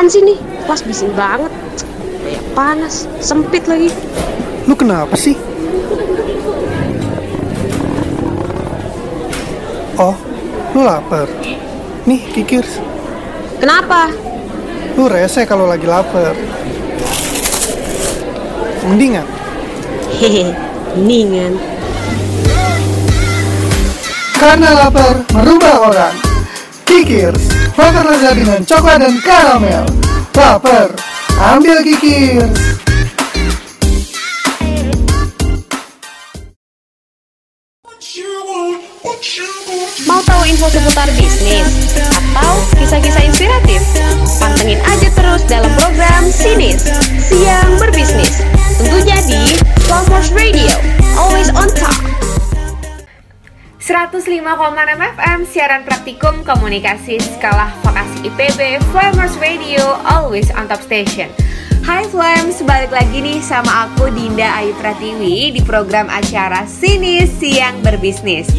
Sih 0.09 0.25
nih? 0.25 0.37
Kelas 0.65 0.81
bising 0.81 1.13
banget. 1.13 1.53
Kayak 2.25 2.43
panas, 2.57 3.05
sempit 3.21 3.69
lagi. 3.69 3.93
Lu 4.65 4.73
kenapa 4.73 5.13
sih? 5.13 5.37
Oh, 9.99 10.15
lu 10.73 10.81
lapar. 10.81 11.29
Nih, 12.09 12.25
kikir. 12.33 12.65
Kenapa? 13.59 14.09
Lu 14.97 15.05
rese 15.05 15.45
kalau 15.45 15.69
lagi 15.69 15.85
lapar. 15.85 16.33
Mendingan. 18.87 19.27
Hehe, 20.17 20.55
mendingan. 20.97 21.59
Karena 24.39 24.71
lapar 24.71 25.27
merubah 25.35 25.75
orang. 25.91 26.15
Kikirs, 26.87 27.58
wafer 27.79 28.05
lezat 28.11 28.35
dengan 28.35 28.61
coklat 28.67 28.97
dan 28.99 29.15
karamel. 29.23 29.83
Lapar, 30.35 30.91
ambil 31.55 31.79
Kikirs. 31.83 32.51
Mau 40.07 40.19
tahu 40.23 40.41
info 40.47 40.67
seputar 40.71 41.07
bisnis 41.15 41.67
atau 42.35 42.55
kisah-kisah 42.75 43.23
inspiratif? 43.23 43.79
Pantengin 44.39 44.79
aja 44.83 45.07
terus 45.15 45.43
dalam 45.47 45.71
program 45.79 46.27
Sinis, 46.31 46.83
Siang 47.31 47.79
Berbisnis. 47.79 48.43
Tentunya 48.79 49.19
di 49.27 49.59
Commerce 49.87 50.31
Radio, 50.35 50.71
always 51.19 51.51
on 51.55 51.67
top. 51.75 52.18
105,6 53.89 54.45
FM 55.17 55.39
siaran 55.49 55.81
praktikum 55.81 56.45
komunikasi 56.45 57.17
skala 57.17 57.73
vokasi 57.81 58.29
IPB 58.29 58.77
Flamers 58.93 59.33
Radio 59.41 59.97
always 60.05 60.53
on 60.53 60.69
top 60.69 60.77
station. 60.85 61.25
Hai 61.81 62.05
Flams, 62.13 62.61
balik 62.69 62.93
lagi 62.93 63.17
nih 63.17 63.41
sama 63.41 63.89
aku 63.89 64.13
Dinda 64.13 64.45
Ayu 64.61 64.77
Pratiwi 64.77 65.57
di 65.57 65.61
program 65.65 66.05
acara 66.05 66.69
Sini 66.69 67.25
Siang 67.25 67.81
Berbisnis. 67.81 68.53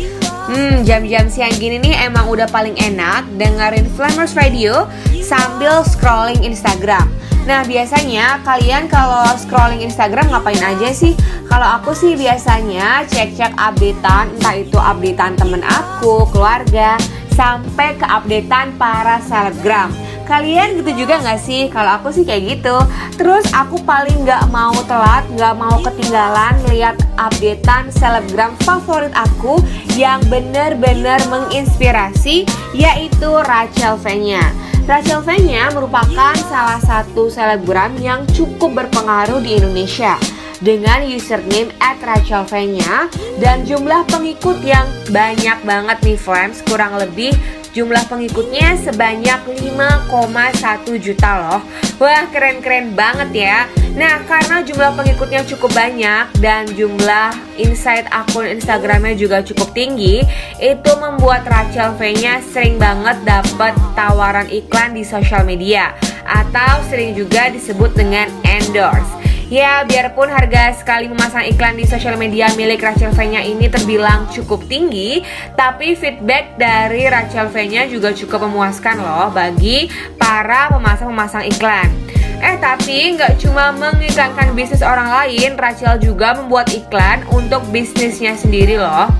Hmm, 0.50 0.82
jam-jam 0.82 1.30
siang 1.30 1.54
gini 1.62 1.78
nih 1.78 2.10
emang 2.10 2.26
udah 2.26 2.50
paling 2.50 2.74
enak 2.82 3.22
dengerin 3.38 3.86
Flamers 3.94 4.34
Radio 4.34 4.90
sambil 5.22 5.86
scrolling 5.86 6.42
Instagram. 6.42 7.19
Nah 7.48 7.64
biasanya 7.64 8.44
kalian 8.44 8.84
kalau 8.86 9.24
scrolling 9.40 9.80
Instagram 9.80 10.28
ngapain 10.28 10.60
aja 10.60 10.92
sih? 10.92 11.16
Kalau 11.48 11.66
aku 11.80 11.96
sih 11.96 12.14
biasanya 12.14 13.02
cek-cek 13.08 13.56
updatean 13.56 14.36
entah 14.36 14.54
itu 14.60 14.78
updatean 14.78 15.34
temen 15.34 15.64
aku, 15.64 16.28
keluarga, 16.30 17.00
sampai 17.32 17.96
ke 17.96 18.06
updatean 18.06 18.76
para 18.76 19.18
selebgram. 19.24 19.90
Kalian 20.30 20.78
gitu 20.78 20.94
juga 20.94 21.18
nggak 21.18 21.42
sih? 21.42 21.66
Kalau 21.74 21.98
aku 21.98 22.14
sih 22.14 22.22
kayak 22.22 22.54
gitu. 22.54 22.78
Terus 23.18 23.42
aku 23.50 23.82
paling 23.82 24.22
nggak 24.22 24.46
mau 24.54 24.70
telat, 24.86 25.26
nggak 25.34 25.54
mau 25.58 25.82
ketinggalan 25.82 26.54
lihat 26.70 26.94
updatean 27.18 27.90
selebgram 27.90 28.54
favorit 28.62 29.10
aku 29.18 29.58
yang 29.98 30.22
bener-bener 30.30 31.18
menginspirasi, 31.26 32.46
yaitu 32.70 33.30
Rachel 33.42 33.98
V-nya. 33.98 34.54
Rachel 34.86 35.18
V-nya 35.26 35.74
merupakan 35.74 36.38
salah 36.46 36.78
satu 36.78 37.26
selebgram 37.26 37.98
yang 37.98 38.22
cukup 38.30 38.86
berpengaruh 38.86 39.42
di 39.42 39.58
Indonesia 39.58 40.14
dengan 40.62 41.02
username 41.02 41.74
at 41.82 41.98
Rachel 42.04 42.46
V-nya 42.46 43.10
dan 43.42 43.64
jumlah 43.64 44.06
pengikut 44.06 44.60
yang 44.62 44.86
banyak 45.08 45.58
banget 45.64 45.98
nih 46.04 46.18
Flams 46.20 46.60
kurang 46.68 47.00
lebih 47.00 47.32
Jumlah 47.70 48.02
pengikutnya 48.10 48.74
sebanyak 48.82 49.40
5,1 49.46 50.90
juta 50.98 51.30
loh. 51.38 51.62
Wah 52.02 52.26
keren-keren 52.34 52.98
banget 52.98 53.30
ya. 53.46 53.58
Nah 53.94 54.22
karena 54.22 54.62
jumlah 54.62 54.94
pengikutnya 54.94 55.42
cukup 55.50 55.74
banyak 55.74 56.30
Dan 56.38 56.70
jumlah 56.78 57.34
insight 57.58 58.06
akun 58.14 58.46
Instagramnya 58.46 59.18
juga 59.18 59.42
cukup 59.42 59.74
tinggi 59.74 60.22
Itu 60.62 60.94
membuat 61.02 61.42
Rachel 61.50 61.98
V-nya 61.98 62.38
sering 62.38 62.78
banget 62.78 63.18
dapat 63.26 63.74
tawaran 63.98 64.46
iklan 64.46 64.94
di 64.94 65.02
sosial 65.02 65.42
media 65.42 65.90
Atau 66.22 66.86
sering 66.86 67.18
juga 67.18 67.50
disebut 67.50 67.90
dengan 67.98 68.30
endorse 68.46 69.29
Ya, 69.50 69.82
biarpun 69.82 70.30
harga 70.30 70.78
sekali 70.78 71.10
memasang 71.10 71.42
iklan 71.42 71.74
di 71.74 71.82
sosial 71.82 72.14
media 72.14 72.46
milik 72.54 72.86
Rachel 72.86 73.10
V-nya 73.10 73.42
ini 73.42 73.66
terbilang 73.66 74.30
cukup 74.30 74.62
tinggi, 74.70 75.26
tapi 75.58 75.98
feedback 75.98 76.54
dari 76.54 77.10
Rachel 77.10 77.50
V-nya 77.50 77.90
juga 77.90 78.14
cukup 78.14 78.46
memuaskan 78.46 79.02
loh 79.02 79.26
bagi 79.34 79.90
para 80.14 80.70
pemasang-pemasang 80.70 81.50
iklan. 81.50 81.90
Eh 82.38 82.62
tapi 82.62 83.18
nggak 83.18 83.42
cuma 83.42 83.74
mengiklankan 83.74 84.54
bisnis 84.54 84.86
orang 84.86 85.10
lain, 85.10 85.58
Rachel 85.58 85.98
juga 85.98 86.38
membuat 86.38 86.70
iklan 86.70 87.26
untuk 87.34 87.66
bisnisnya 87.74 88.38
sendiri 88.38 88.78
loh. 88.78 89.10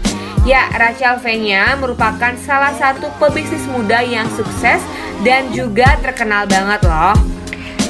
Ya, 0.47 0.71
Rachel 0.79 1.19
V-nya 1.19 1.75
merupakan 1.75 2.39
salah 2.39 2.71
satu 2.79 3.11
pebisnis 3.19 3.67
muda 3.67 3.99
yang 3.99 4.31
sukses 4.39 4.79
dan 5.27 5.51
juga 5.51 5.99
terkenal 5.99 6.47
banget 6.47 6.87
loh. 6.87 7.19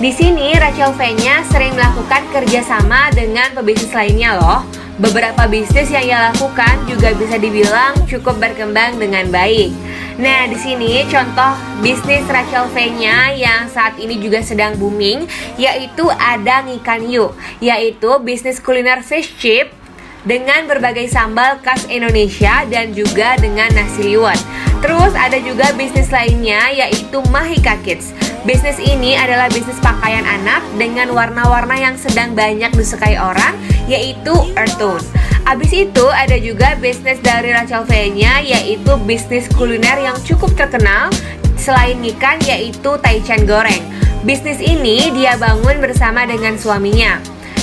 Di 0.01 0.17
sini 0.17 0.57
Rachel 0.57 0.97
V-nya 0.97 1.45
sering 1.53 1.77
melakukan 1.77 2.25
kerjasama 2.33 3.13
dengan 3.13 3.53
pebisnis 3.53 3.93
lainnya 3.93 4.33
loh. 4.33 4.65
Beberapa 4.97 5.45
bisnis 5.45 5.93
yang 5.93 6.09
ia 6.09 6.19
lakukan 6.33 6.89
juga 6.89 7.13
bisa 7.13 7.37
dibilang 7.37 7.93
cukup 8.09 8.41
berkembang 8.41 8.97
dengan 8.97 9.29
baik. 9.29 9.69
Nah, 10.17 10.49
di 10.49 10.57
sini 10.57 11.05
contoh 11.05 11.53
bisnis 11.85 12.25
Rachel 12.25 12.73
V-nya 12.73 13.37
yang 13.37 13.69
saat 13.69 14.01
ini 14.01 14.17
juga 14.17 14.41
sedang 14.41 14.73
booming 14.81 15.29
yaitu 15.61 16.09
ada 16.17 16.65
Ngikan 16.65 17.05
Yu, 17.05 17.37
yaitu 17.61 18.09
bisnis 18.25 18.57
kuliner 18.57 19.05
fish 19.05 19.29
chip 19.37 19.69
dengan 20.25 20.65
berbagai 20.65 21.13
sambal 21.13 21.61
khas 21.61 21.85
Indonesia 21.93 22.65
dan 22.73 22.97
juga 22.97 23.37
dengan 23.37 23.69
nasi 23.77 24.17
liwet. 24.17 24.41
Terus 24.81 25.13
ada 25.13 25.37
juga 25.45 25.77
bisnis 25.77 26.09
lainnya 26.09 26.73
yaitu 26.73 27.21
Mahika 27.29 27.77
Kids. 27.85 28.30
Bisnis 28.41 28.81
ini 28.81 29.21
adalah 29.21 29.53
bisnis 29.53 29.77
pakaian 29.85 30.25
anak 30.25 30.65
dengan 30.81 31.13
warna-warna 31.13 31.77
yang 31.77 32.01
sedang 32.01 32.33
banyak 32.33 32.73
disukai 32.73 33.21
orang 33.21 33.53
yaitu 33.85 34.33
earth 34.57 34.81
tone. 34.81 35.05
Abis 35.45 35.69
itu 35.77 36.09
ada 36.09 36.41
juga 36.41 36.73
bisnis 36.81 37.21
dari 37.21 37.53
Rachel 37.53 37.85
V-nya 37.85 38.41
yaitu 38.41 38.97
bisnis 39.05 39.45
kuliner 39.53 40.01
yang 40.01 40.17
cukup 40.25 40.57
terkenal 40.57 41.13
selain 41.61 42.01
ikan 42.17 42.41
yaitu 42.49 42.97
taichan 43.05 43.45
goreng. 43.45 43.85
Bisnis 44.25 44.65
ini 44.65 45.13
dia 45.13 45.37
bangun 45.37 45.77
bersama 45.77 46.25
dengan 46.25 46.57
suaminya. 46.57 47.21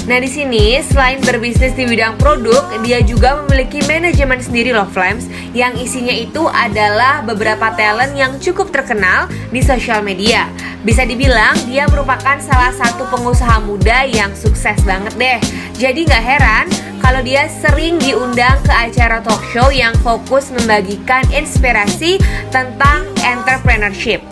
Nah 0.08 0.24
di 0.24 0.32
sini 0.32 0.80
selain 0.80 1.20
berbisnis 1.20 1.76
di 1.76 1.84
bidang 1.84 2.15
produk, 2.15 2.63
dia 2.80 3.04
juga 3.04 3.43
memiliki 3.43 3.84
manajemen 3.91 4.39
sendiri 4.39 4.72
loh 4.72 4.88
Flames 4.88 5.28
yang 5.52 5.76
isinya 5.76 6.15
itu 6.15 6.48
adalah 6.48 7.20
beberapa 7.28 7.76
talent 7.76 8.15
yang 8.15 8.39
cukup 8.39 8.72
terkenal 8.72 9.28
di 9.52 9.60
sosial 9.60 10.00
media. 10.00 10.48
Bisa 10.88 11.04
dibilang 11.04 11.60
dia 11.67 11.84
merupakan 11.91 12.39
salah 12.39 12.72
satu 12.72 13.04
pengusaha 13.12 13.60
muda 13.67 14.08
yang 14.08 14.32
sukses 14.32 14.80
banget 14.88 15.12
deh. 15.20 15.39
Jadi 15.76 16.08
nggak 16.08 16.24
heran 16.24 16.65
kalau 17.04 17.20
dia 17.20 17.52
sering 17.52 18.00
diundang 18.00 18.63
ke 18.63 18.72
acara 18.72 19.20
talk 19.20 19.43
show 19.52 19.67
yang 19.76 19.91
fokus 20.08 20.56
membagikan 20.56 21.28
inspirasi 21.36 22.15
tentang 22.56 23.04
entrepreneurship. 23.28 24.24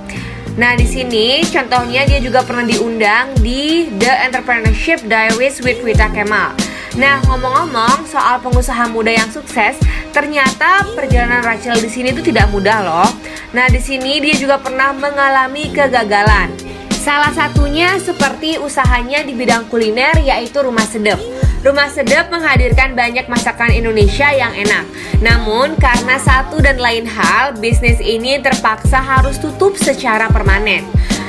Nah, 0.55 0.71
di 0.71 0.87
sini 0.87 1.43
contohnya 1.51 2.07
dia 2.07 2.23
juga 2.23 2.39
pernah 2.39 2.63
diundang 2.63 3.35
di 3.43 3.91
The 3.99 4.31
Entrepreneurship 4.31 5.03
Diaries 5.03 5.59
with 5.59 5.83
Wita 5.83 6.07
Kemal. 6.15 6.55
Nah, 6.95 7.19
ngomong-ngomong 7.27 8.07
soal 8.07 8.39
pengusaha 8.39 8.87
muda 8.87 9.11
yang 9.11 9.27
sukses, 9.27 9.75
ternyata 10.15 10.87
perjalanan 10.95 11.43
Rachel 11.43 11.75
di 11.83 11.91
sini 11.91 12.15
itu 12.15 12.23
tidak 12.23 12.47
mudah 12.55 12.87
loh. 12.87 13.09
Nah, 13.51 13.67
di 13.67 13.83
sini 13.83 14.23
dia 14.23 14.31
juga 14.39 14.55
pernah 14.55 14.95
mengalami 14.95 15.75
kegagalan. 15.75 16.55
Salah 17.03 17.35
satunya 17.35 17.99
seperti 17.99 18.55
usahanya 18.55 19.27
di 19.27 19.35
bidang 19.35 19.67
kuliner 19.67 20.23
yaitu 20.23 20.63
Rumah 20.63 20.87
Sedep. 20.87 21.19
Rumah 21.65 21.89
Sedep 21.89 22.29
menghadirkan 22.29 22.93
banyak 22.93 23.25
masakan 23.25 23.73
Indonesia 23.73 24.29
yang 24.29 24.53
enak. 24.53 24.85
Namun 25.17 25.73
karena 25.81 26.21
satu 26.21 26.61
dan 26.61 26.77
lain 26.77 27.09
hal, 27.09 27.57
bisnis 27.57 27.97
ini 27.97 28.37
terpaksa 28.37 29.01
harus 29.01 29.41
tutup 29.41 29.73
secara 29.73 30.29
permanen. 30.29 30.85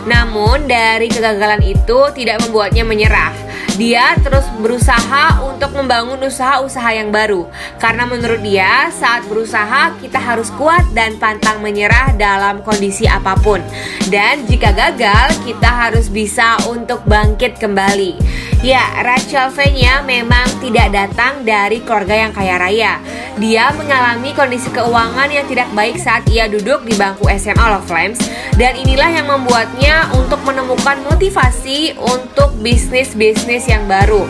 Namun 0.06 0.70
dari 0.70 1.10
kegagalan 1.10 1.62
itu 1.66 1.98
tidak 2.14 2.40
membuatnya 2.46 2.86
menyerah. 2.86 3.34
Dia 3.76 4.16
terus 4.24 4.48
berusaha 4.56 5.44
untuk 5.44 5.76
membangun 5.76 6.16
usaha-usaha 6.24 6.96
yang 6.96 7.12
baru. 7.12 7.44
Karena 7.76 8.08
menurut 8.08 8.40
dia, 8.40 8.88
saat 8.88 9.28
berusaha 9.28 9.92
kita 10.00 10.16
harus 10.16 10.48
kuat 10.56 10.80
dan 10.96 11.20
pantang 11.20 11.60
menyerah 11.60 12.16
dalam 12.16 12.64
kondisi 12.64 13.04
apa 13.04 13.36
pun. 13.36 13.60
Dan 14.08 14.48
jika 14.48 14.72
gagal, 14.72 15.44
kita 15.44 15.68
harus 15.68 16.08
bisa 16.08 16.56
untuk 16.72 17.04
bangkit 17.04 17.60
kembali. 17.60 18.16
Ya, 18.64 18.80
Rachel 19.04 19.52
V-nya 19.52 20.00
memang 20.08 20.48
tidak 20.64 20.96
datang 20.96 21.44
dari 21.44 21.84
keluarga 21.84 22.16
yang 22.16 22.32
kaya 22.32 22.56
raya. 22.56 22.94
dia 23.36 23.68
mengalami 23.76 24.32
kondisi 24.32 24.72
keuangan 24.72 25.28
yang 25.28 25.44
tidak 25.44 25.68
baik 25.76 26.00
saat 26.00 26.24
ia 26.32 26.48
duduk 26.48 26.88
di 26.88 26.96
bangku 26.96 27.28
SMA 27.36 27.60
Love 27.68 27.84
Flames 27.84 28.16
dan 28.56 28.72
inilah 28.80 29.12
yang 29.12 29.28
membuatnya 29.28 29.95
untuk 30.14 30.40
menemukan 30.44 31.00
motivasi 31.06 31.96
untuk 31.96 32.52
bisnis-bisnis 32.60 33.68
yang 33.68 33.84
baru. 33.88 34.24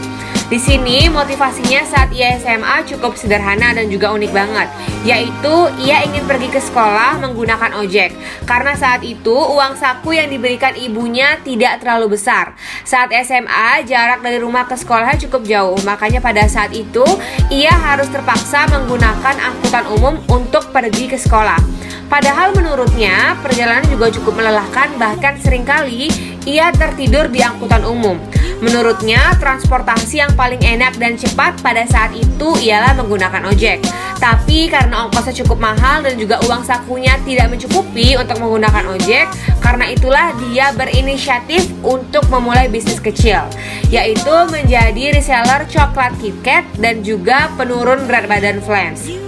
Di 0.46 0.62
sini 0.62 1.10
motivasinya 1.10 1.82
saat 1.82 2.14
ia 2.14 2.38
SMA 2.38 2.86
cukup 2.86 3.18
sederhana 3.18 3.74
dan 3.74 3.90
juga 3.90 4.14
unik 4.14 4.30
banget, 4.30 4.70
yaitu 5.02 5.54
ia 5.82 6.06
ingin 6.06 6.22
pergi 6.22 6.46
ke 6.54 6.62
sekolah 6.62 7.18
menggunakan 7.18 7.74
ojek. 7.82 8.14
Karena 8.46 8.78
saat 8.78 9.02
itu 9.02 9.34
uang 9.34 9.74
saku 9.74 10.14
yang 10.14 10.30
diberikan 10.30 10.70
ibunya 10.78 11.42
tidak 11.42 11.82
terlalu 11.82 12.14
besar. 12.14 12.54
Saat 12.86 13.10
SMA 13.26 13.82
jarak 13.90 14.22
dari 14.22 14.38
rumah 14.38 14.70
ke 14.70 14.78
sekolah 14.78 15.18
cukup 15.26 15.42
jauh, 15.42 15.82
makanya 15.82 16.22
pada 16.22 16.46
saat 16.46 16.70
itu 16.70 17.02
ia 17.50 17.74
harus 17.74 18.06
terpaksa 18.06 18.70
menggunakan 18.70 19.34
angkutan 19.50 19.82
umum 19.98 20.14
untuk 20.30 20.70
pergi 20.70 21.10
ke 21.10 21.18
sekolah. 21.18 21.58
Padahal 22.06 22.54
menurutnya 22.54 23.34
perjalanan 23.42 23.82
juga 23.90 24.14
cukup 24.14 24.38
melelahkan 24.38 24.94
bahkan 24.94 25.42
sering 25.42 25.66
kali 25.66 26.06
ia 26.46 26.70
tertidur 26.70 27.26
di 27.26 27.42
angkutan 27.42 27.82
umum. 27.82 28.14
Menurutnya 28.64 29.36
transportasi 29.36 30.24
yang 30.24 30.32
paling 30.32 30.60
enak 30.64 30.96
dan 30.96 31.20
cepat 31.20 31.60
pada 31.60 31.84
saat 31.84 32.16
itu 32.16 32.56
ialah 32.64 32.96
menggunakan 32.96 33.52
ojek. 33.52 33.84
Tapi 34.16 34.72
karena 34.72 35.04
ongkosnya 35.04 35.44
cukup 35.44 35.60
mahal 35.60 36.00
dan 36.00 36.16
juga 36.16 36.40
uang 36.48 36.64
sakunya 36.64 37.20
tidak 37.28 37.52
mencukupi 37.52 38.16
untuk 38.16 38.40
menggunakan 38.40 38.96
ojek, 38.96 39.28
karena 39.60 39.92
itulah 39.92 40.32
dia 40.40 40.72
berinisiatif 40.72 41.68
untuk 41.84 42.24
memulai 42.32 42.72
bisnis 42.72 42.96
kecil, 42.96 43.44
yaitu 43.92 44.34
menjadi 44.48 45.12
reseller 45.12 45.68
coklat 45.68 46.16
KitKat 46.16 46.64
dan 46.80 47.04
juga 47.04 47.52
penurun 47.60 48.08
berat 48.08 48.24
badan 48.24 48.64
Flans. 48.64 49.25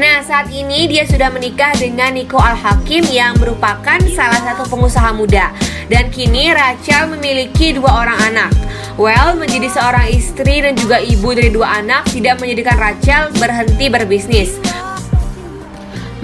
Nah, 0.00 0.24
saat 0.24 0.48
ini 0.48 0.88
dia 0.88 1.04
sudah 1.04 1.28
menikah 1.28 1.76
dengan 1.76 2.16
Niko 2.16 2.40
Al-Hakim 2.40 3.04
yang 3.12 3.36
merupakan 3.36 4.00
salah 4.16 4.40
satu 4.40 4.64
pengusaha 4.64 5.12
muda. 5.12 5.52
Dan 5.92 6.08
kini 6.08 6.56
Rachel 6.56 7.12
memiliki 7.12 7.76
dua 7.76 8.08
orang 8.08 8.16
anak. 8.32 8.48
Well, 8.96 9.36
menjadi 9.36 9.68
seorang 9.68 10.08
istri 10.08 10.64
dan 10.64 10.72
juga 10.72 11.04
ibu 11.04 11.36
dari 11.36 11.52
dua 11.52 11.84
anak 11.84 12.08
tidak 12.16 12.40
menjadikan 12.40 12.80
Rachel 12.80 13.28
berhenti 13.36 13.92
berbisnis. 13.92 14.56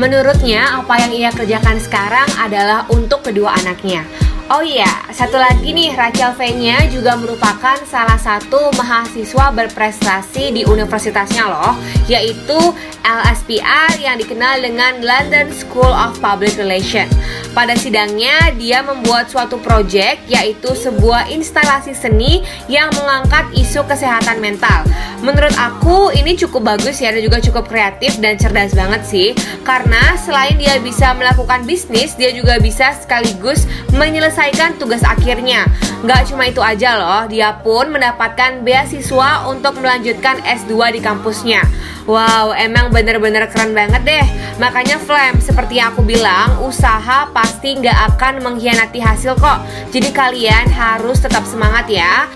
Menurutnya, 0.00 0.80
apa 0.80 0.96
yang 0.96 1.12
ia 1.12 1.28
kerjakan 1.36 1.76
sekarang 1.76 2.28
adalah 2.40 2.88
untuk 2.88 3.28
kedua 3.28 3.60
anaknya. 3.60 4.08
Oh 4.46 4.62
iya, 4.62 4.86
satu 5.10 5.42
lagi 5.42 5.74
nih, 5.74 5.98
Rachel 5.98 6.30
V-nya 6.38 6.86
juga 6.86 7.18
merupakan 7.18 7.74
salah 7.82 8.14
satu 8.14 8.70
mahasiswa 8.78 9.50
berprestasi 9.50 10.54
di 10.54 10.62
universitasnya 10.62 11.50
loh, 11.50 11.74
yaitu 12.06 12.54
LSPR 13.02 13.98
yang 13.98 14.14
dikenal 14.14 14.62
dengan 14.62 15.02
London 15.02 15.50
School 15.50 15.90
of 15.90 16.14
Public 16.22 16.54
Relations. 16.62 17.10
Pada 17.56 17.72
sidangnya, 17.72 18.52
dia 18.60 18.84
membuat 18.84 19.32
suatu 19.32 19.56
proyek 19.56 20.28
yaitu 20.28 20.76
sebuah 20.76 21.32
instalasi 21.32 21.96
seni 21.96 22.44
yang 22.68 22.92
mengangkat 22.92 23.48
isu 23.56 23.80
kesehatan 23.88 24.44
mental. 24.44 24.84
Menurut 25.24 25.56
aku 25.56 26.12
ini 26.12 26.36
cukup 26.36 26.76
bagus 26.76 27.00
ya 27.00 27.16
dan 27.16 27.24
juga 27.24 27.40
cukup 27.40 27.64
kreatif 27.64 28.20
dan 28.20 28.36
cerdas 28.36 28.76
banget 28.76 29.08
sih. 29.08 29.28
Karena 29.64 30.20
selain 30.20 30.60
dia 30.60 30.76
bisa 30.84 31.16
melakukan 31.16 31.64
bisnis, 31.64 32.12
dia 32.12 32.28
juga 32.36 32.60
bisa 32.60 32.92
sekaligus 32.92 33.64
menyelesaikan 33.96 34.76
tugas 34.76 35.00
akhirnya. 35.00 35.64
Gak 36.04 36.28
cuma 36.28 36.52
itu 36.52 36.60
aja 36.60 37.00
loh, 37.00 37.24
dia 37.24 37.56
pun 37.64 37.88
mendapatkan 37.88 38.60
beasiswa 38.68 39.48
untuk 39.48 39.80
melanjutkan 39.80 40.44
S2 40.44 40.92
di 40.92 41.00
kampusnya. 41.00 41.64
Wow, 42.06 42.54
emang 42.54 42.94
bener-bener 42.94 43.50
keren 43.50 43.74
banget 43.74 44.06
deh. 44.06 44.26
Makanya 44.62 44.94
Flam, 45.02 45.42
seperti 45.42 45.82
yang 45.82 45.90
aku 45.90 46.06
bilang, 46.06 46.62
usaha 46.62 47.26
pasti 47.46 47.78
nggak 47.78 47.98
akan 48.18 48.42
mengkhianati 48.42 48.98
hasil 48.98 49.38
kok 49.38 49.62
Jadi 49.94 50.10
kalian 50.10 50.66
harus 50.66 51.22
tetap 51.22 51.46
semangat 51.46 51.86
ya 51.86 52.26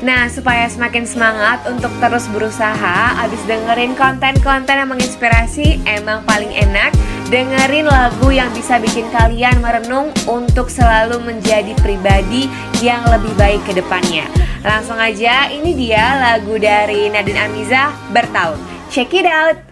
Nah, 0.00 0.32
supaya 0.32 0.64
semakin 0.64 1.04
semangat 1.04 1.60
untuk 1.68 1.92
terus 2.00 2.24
berusaha, 2.32 3.20
abis 3.20 3.36
dengerin 3.44 3.92
konten-konten 3.92 4.80
yang 4.80 4.88
menginspirasi, 4.88 5.84
emang 5.84 6.24
paling 6.24 6.48
enak 6.56 6.96
dengerin 7.28 7.84
lagu 7.84 8.32
yang 8.32 8.48
bisa 8.56 8.80
bikin 8.80 9.12
kalian 9.12 9.60
merenung 9.60 10.08
untuk 10.24 10.72
selalu 10.72 11.20
menjadi 11.20 11.76
pribadi 11.84 12.48
yang 12.80 13.04
lebih 13.12 13.36
baik 13.36 13.60
ke 13.68 13.76
depannya. 13.76 14.24
Langsung 14.64 14.96
aja, 14.96 15.52
ini 15.52 15.76
dia 15.76 16.16
lagu 16.16 16.56
dari 16.56 17.12
Nadine 17.12 17.44
Amiza, 17.44 17.92
Bertahun. 18.08 18.56
Check 18.88 19.12
it 19.12 19.28
out! 19.28 19.69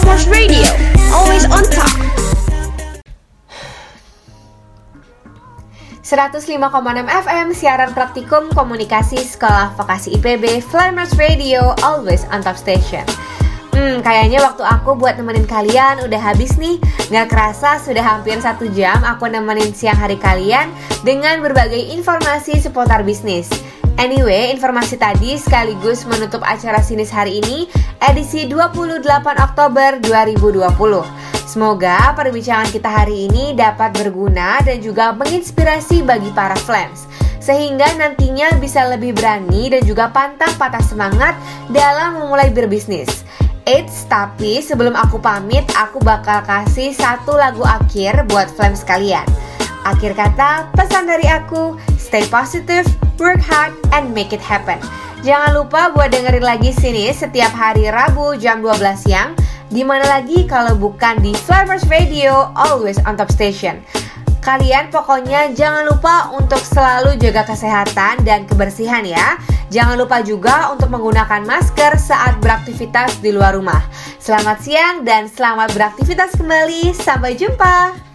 Flowers 0.00 0.32
Radio, 0.32 0.64
always 1.12 1.44
on 1.52 1.60
top. 1.68 1.92
105,6 6.00 6.40
FM 7.04 7.46
siaran 7.52 7.92
praktikum 7.92 8.48
komunikasi 8.56 9.20
sekolah 9.20 9.76
vokasi 9.76 10.16
IPB 10.16 10.64
Flamers 10.64 11.12
Radio 11.20 11.76
always 11.84 12.24
on 12.32 12.40
top 12.40 12.56
station. 12.56 13.04
Hmm, 13.76 14.00
kayaknya 14.00 14.40
waktu 14.40 14.64
aku 14.64 14.96
buat 14.96 15.20
nemenin 15.20 15.44
kalian 15.44 16.00
udah 16.08 16.20
habis 16.32 16.56
nih 16.56 16.80
Gak 17.12 17.28
kerasa 17.28 17.76
sudah 17.76 18.02
hampir 18.02 18.40
satu 18.40 18.72
jam 18.72 19.04
aku 19.04 19.30
nemenin 19.30 19.70
siang 19.70 19.94
hari 19.94 20.18
kalian 20.18 20.74
Dengan 21.06 21.38
berbagai 21.38 21.78
informasi 21.94 22.58
seputar 22.58 23.06
bisnis 23.06 23.46
Anyway, 24.00 24.48
informasi 24.56 24.96
tadi 24.96 25.36
sekaligus 25.36 26.08
menutup 26.08 26.40
acara 26.40 26.80
Sinis 26.80 27.12
hari 27.12 27.44
ini 27.44 27.68
Edisi 28.00 28.48
28 28.48 29.04
Oktober 29.36 30.00
2020 30.00 30.72
Semoga 31.44 32.16
perbincangan 32.16 32.72
kita 32.72 32.88
hari 32.88 33.28
ini 33.28 33.52
dapat 33.52 33.92
berguna 33.92 34.56
dan 34.64 34.80
juga 34.80 35.12
menginspirasi 35.12 36.00
bagi 36.00 36.32
para 36.32 36.56
flams 36.64 37.04
sehingga 37.44 37.92
nantinya 38.00 38.56
bisa 38.56 38.88
lebih 38.88 39.12
berani 39.12 39.68
dan 39.68 39.84
juga 39.84 40.08
pantang 40.08 40.56
patah 40.56 40.80
semangat 40.80 41.36
dalam 41.68 42.24
memulai 42.24 42.48
berbisnis. 42.48 43.28
Eits, 43.68 44.08
tapi 44.08 44.64
sebelum 44.64 44.96
aku 44.96 45.20
pamit, 45.20 45.68
aku 45.76 46.00
bakal 46.00 46.40
kasih 46.48 46.96
satu 46.96 47.36
lagu 47.36 47.64
akhir 47.64 48.28
buat 48.32 48.48
flams 48.48 48.80
kalian. 48.84 49.24
Akhir 49.88 50.12
kata, 50.12 50.68
pesan 50.76 51.08
dari 51.08 51.24
aku, 51.24 51.80
stay 51.96 52.20
positive, 52.28 52.84
work 53.16 53.40
hard, 53.40 53.72
and 53.96 54.12
make 54.12 54.36
it 54.36 54.42
happen. 54.42 54.76
Jangan 55.20 55.56
lupa 55.56 55.92
buat 55.92 56.12
dengerin 56.12 56.44
lagi 56.44 56.72
sini 56.72 57.08
setiap 57.12 57.52
hari 57.52 57.88
Rabu 57.88 58.36
jam 58.36 58.60
12 58.64 59.04
siang. 59.04 59.32
Di 59.70 59.86
mana 59.86 60.02
lagi 60.04 60.44
kalau 60.48 60.74
bukan 60.74 61.22
di 61.22 61.32
Flavors 61.32 61.86
Radio, 61.88 62.50
always 62.56 62.98
on 63.06 63.14
top 63.16 63.30
station. 63.32 63.80
Kalian 64.40 64.88
pokoknya 64.88 65.52
jangan 65.52 65.84
lupa 65.84 66.32
untuk 66.32 66.58
selalu 66.64 67.20
jaga 67.20 67.44
kesehatan 67.44 68.24
dan 68.24 68.48
kebersihan 68.48 69.04
ya. 69.04 69.36
Jangan 69.68 70.00
lupa 70.00 70.24
juga 70.24 70.72
untuk 70.72 70.88
menggunakan 70.90 71.44
masker 71.44 72.00
saat 72.00 72.40
beraktivitas 72.40 73.20
di 73.20 73.30
luar 73.30 73.54
rumah. 73.54 73.84
Selamat 74.18 74.58
siang 74.64 75.04
dan 75.04 75.28
selamat 75.28 75.76
beraktivitas 75.76 76.34
kembali. 76.34 76.96
Sampai 76.96 77.36
jumpa. 77.36 78.09